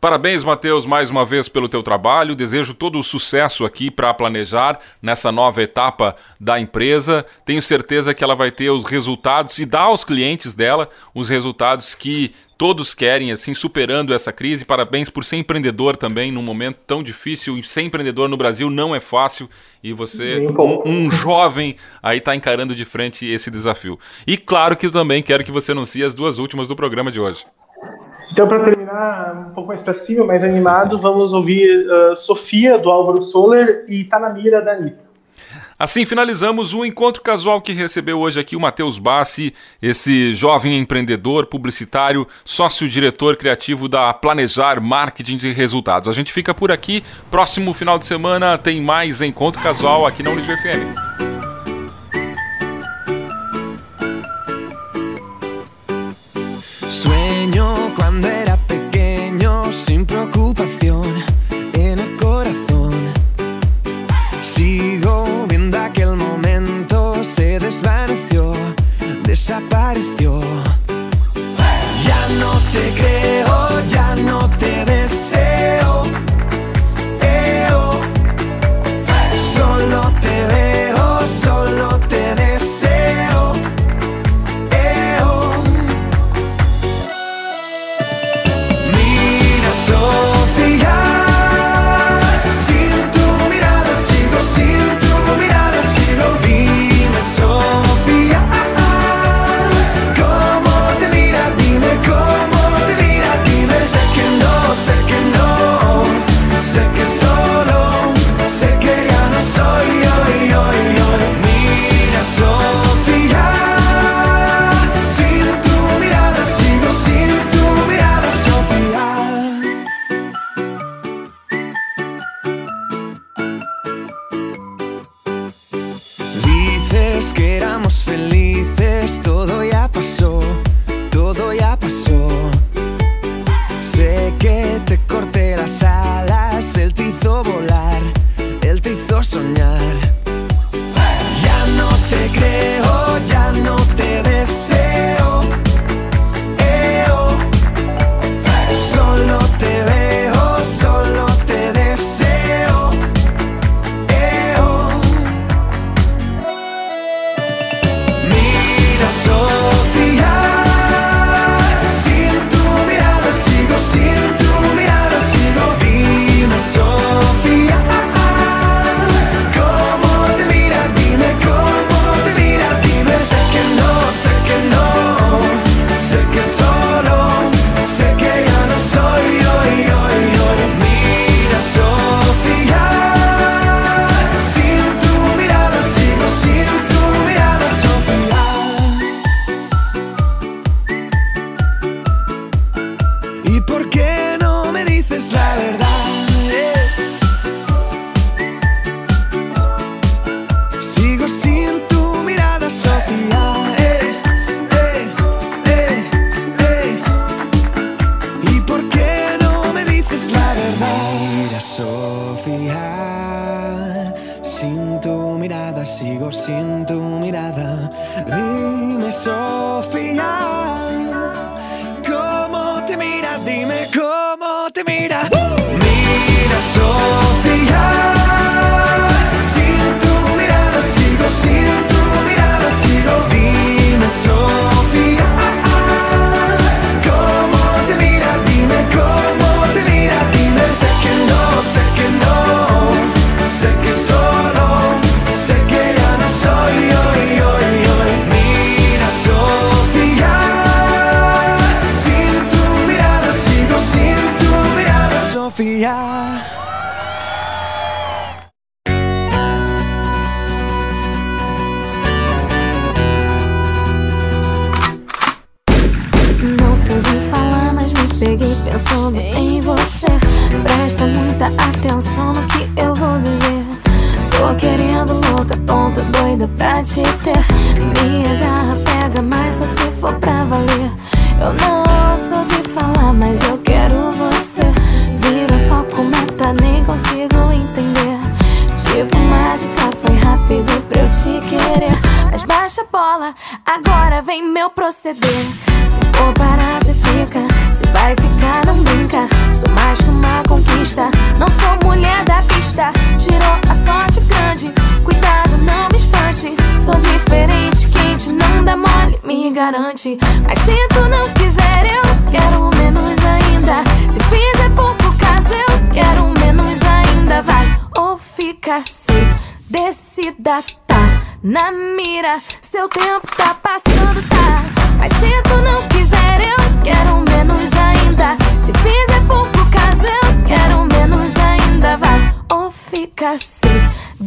Parabéns, 0.00 0.44
Matheus, 0.44 0.86
mais 0.86 1.10
uma 1.10 1.24
vez 1.24 1.48
pelo 1.48 1.68
teu 1.68 1.82
trabalho. 1.82 2.36
Desejo 2.36 2.72
todo 2.72 3.00
o 3.00 3.02
sucesso 3.02 3.64
aqui 3.64 3.90
para 3.90 4.14
planejar 4.14 4.78
nessa 5.02 5.32
nova 5.32 5.60
etapa 5.60 6.14
da 6.38 6.60
empresa. 6.60 7.26
Tenho 7.44 7.60
certeza 7.60 8.14
que 8.14 8.22
ela 8.22 8.36
vai 8.36 8.52
ter 8.52 8.70
os 8.70 8.84
resultados 8.84 9.58
e 9.58 9.66
dar 9.66 9.82
aos 9.82 10.04
clientes 10.04 10.54
dela 10.54 10.88
os 11.12 11.28
resultados 11.28 11.96
que 11.96 12.32
todos 12.56 12.94
querem, 12.94 13.32
assim, 13.32 13.56
superando 13.56 14.14
essa 14.14 14.32
crise. 14.32 14.64
Parabéns 14.64 15.10
por 15.10 15.24
ser 15.24 15.36
empreendedor 15.36 15.96
também 15.96 16.30
num 16.30 16.42
momento 16.42 16.78
tão 16.86 17.02
difícil. 17.02 17.58
E 17.58 17.64
ser 17.64 17.82
empreendedor 17.82 18.28
no 18.28 18.36
Brasil 18.36 18.70
não 18.70 18.94
é 18.94 19.00
fácil 19.00 19.50
e 19.82 19.92
você, 19.92 20.46
um 20.56 20.62
um, 20.62 21.06
um 21.06 21.10
jovem, 21.10 21.74
aí 22.00 22.18
está 22.18 22.36
encarando 22.36 22.72
de 22.72 22.84
frente 22.84 23.26
esse 23.26 23.50
desafio. 23.50 23.98
E 24.24 24.36
claro 24.36 24.76
que 24.76 24.86
eu 24.86 24.92
também 24.92 25.24
quero 25.24 25.42
que 25.42 25.50
você 25.50 25.72
anuncie 25.72 26.04
as 26.04 26.14
duas 26.14 26.38
últimas 26.38 26.68
do 26.68 26.76
programa 26.76 27.10
de 27.10 27.20
hoje. 27.20 27.44
Então, 28.32 28.46
para 28.48 28.64
terminar 28.64 29.48
um 29.48 29.54
pouco 29.54 29.68
mais 29.68 29.80
pra 29.80 29.92
cima, 29.92 30.24
mais 30.24 30.42
animado, 30.42 30.98
vamos 30.98 31.32
ouvir 31.32 31.86
ah, 31.90 32.16
Sofia, 32.16 32.78
do 32.78 32.90
Álvaro 32.90 33.22
Soler, 33.22 33.84
e 33.88 34.04
Tá 34.04 34.18
na 34.18 34.30
Mira, 34.30 34.60
da 34.60 34.72
Anitta. 34.72 35.08
Assim 35.78 36.04
finalizamos 36.04 36.74
o 36.74 36.84
encontro 36.84 37.22
casual 37.22 37.60
que 37.60 37.72
recebeu 37.72 38.18
hoje 38.18 38.40
aqui 38.40 38.56
o 38.56 38.60
Matheus 38.60 38.98
Bassi, 38.98 39.54
esse 39.80 40.34
jovem 40.34 40.76
empreendedor, 40.76 41.46
publicitário, 41.46 42.26
sócio-diretor 42.44 43.36
criativo 43.36 43.88
da 43.88 44.12
Planejar 44.12 44.80
Marketing 44.80 45.36
de 45.36 45.52
Resultados. 45.52 46.08
A 46.08 46.12
gente 46.12 46.32
fica 46.32 46.52
por 46.52 46.72
aqui. 46.72 47.04
Próximo 47.30 47.72
final 47.72 47.96
de 47.96 48.06
semana 48.06 48.58
tem 48.58 48.82
mais 48.82 49.20
encontro 49.22 49.62
casual 49.62 50.04
aqui 50.04 50.20
na 50.20 50.30
Unijo 50.30 50.50
FM. 50.56 51.27
grande 58.08 58.47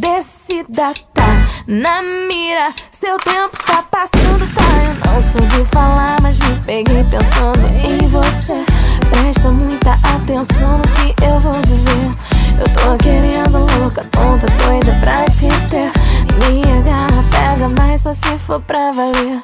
decida, 0.01 0.91
tá 1.13 1.47
na 1.67 2.01
mira. 2.01 2.73
Seu 2.91 3.17
tempo 3.19 3.55
tá 3.65 3.83
passando, 3.83 4.51
tá. 4.53 4.61
Eu 4.83 5.11
não 5.11 5.21
sou 5.21 5.41
de 5.41 5.63
falar, 5.69 6.19
mas 6.21 6.39
me 6.39 6.55
peguei 6.65 7.03
pensando 7.03 7.67
em 7.79 8.07
você. 8.07 8.65
Presta 9.09 9.49
muita 9.49 9.91
atenção 10.15 10.79
no 10.79 10.83
que 10.83 11.23
eu 11.23 11.39
vou 11.39 11.61
dizer. 11.61 12.07
Eu 12.59 12.67
tô 12.73 12.97
querendo 13.03 13.59
louca, 13.79 14.03
tonta, 14.11 14.47
doida 14.65 14.97
pra 14.99 15.25
te 15.25 15.47
ter. 15.69 15.91
Me 16.39 16.61
agarra, 16.79 17.23
pega, 17.29 17.69
mas 17.79 18.01
só 18.01 18.11
se 18.11 18.37
for 18.39 18.59
pra 18.61 18.91
valer. 18.91 19.41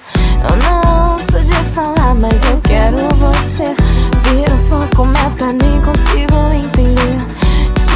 Eu 0.49 0.55
não 0.63 1.17
sou 1.19 1.39
de 1.39 1.69
falar, 1.73 2.15
mas 2.15 2.41
eu 2.43 2.59
quero 2.61 2.97
você. 3.15 3.75
Vira 4.23 4.53
o 4.53 4.69
foco, 4.69 5.05
meta, 5.05 5.53
nem 5.53 5.79
consigo 5.81 6.35
entender. 6.53 7.36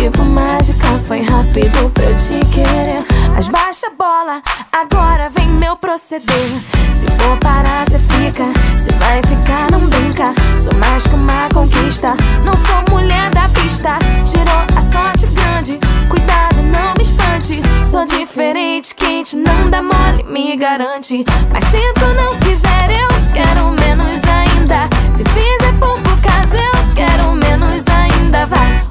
Tipo 0.02 0.26
mágica, 0.26 0.97
foi 1.08 1.22
rápido 1.22 1.88
pra 1.91 2.06
eu 2.06 2.16
te 2.16 2.39
querer. 2.47 3.06
Mas 3.36 3.47
baixa 3.49 3.86
a 3.86 3.91
bola, 3.91 4.41
agora 4.72 5.30
vem 5.30 5.47
meu 5.47 5.78
proceder. 5.78 6.49
Se 6.91 7.06
for 7.20 7.38
parar, 7.38 7.86
cê 7.88 7.99
fica. 7.99 8.45
Se 8.80 8.89
vai 8.95 9.22
ficar, 9.22 9.70
não 9.70 9.80
brinca. 9.82 10.34
Sou 10.58 10.74
mais 10.80 11.06
que 11.06 11.14
uma 11.14 11.47
conquista. 11.54 12.16
Não 12.43 12.54
sou 12.54 12.95
mulher 12.95 13.30
da 13.30 13.47
pista. 13.49 13.99
Tirou 14.26 14.66
a 14.76 14.82
sorte 14.82 15.28
grande. 15.36 15.80
Cuidado, 16.10 16.56
não 16.64 16.95
me 16.97 17.04
espante. 17.04 17.62
Sou 17.88 18.04
diferente, 18.04 18.95
quente, 18.95 19.38
não 19.38 19.70
dá 19.70 19.84
mole, 19.84 20.24
me 20.24 20.58
garante. 20.58 21.24
Mas 21.54 21.64
se 21.66 21.93
tu 21.93 22.08
não 22.16 22.36
quiser, 22.39 22.89
eu 22.89 23.08
quero 23.36 23.70
menos 23.70 24.20
ainda. 24.26 24.89
Se 25.14 25.24
fizer 25.26 25.74
pouco 25.80 26.10
caso, 26.24 26.58
eu 26.58 26.95
quero 26.95 27.36
menos 27.36 27.86
ainda. 27.88 28.47
Vai 28.47 28.82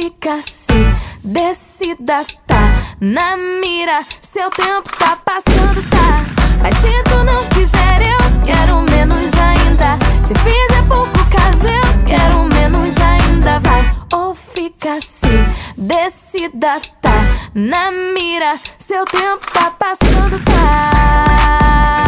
fica 0.00 0.34
assim, 0.34 0.94
decida, 1.24 2.22
tá 2.46 2.94
na 3.00 3.34
mira. 3.34 4.04
Seu 4.20 4.50
tempo 4.50 4.90
tá 4.98 5.16
passando, 5.16 5.82
tá. 5.88 6.22
Mas 6.60 6.74
se 6.76 7.02
tu 7.04 7.24
não 7.24 7.42
quiser, 7.48 8.02
eu 8.02 8.44
quero 8.44 8.82
menos 8.90 9.32
ainda. 9.32 9.98
Se 10.22 10.34
fizer 10.34 10.82
pouco 10.86 11.18
caso, 11.30 11.66
eu 11.66 12.04
quero 12.06 12.44
menos 12.44 12.94
ainda. 12.98 13.58
Vai 13.60 13.96
ou 14.12 14.34
fica 14.34 14.96
assim, 14.96 15.46
decida, 15.78 16.78
tá 17.00 17.14
na 17.54 17.90
mira. 17.90 18.58
Seu 18.78 19.06
tempo 19.06 19.50
tá 19.50 19.70
passando, 19.70 20.44
tá. 20.44 22.05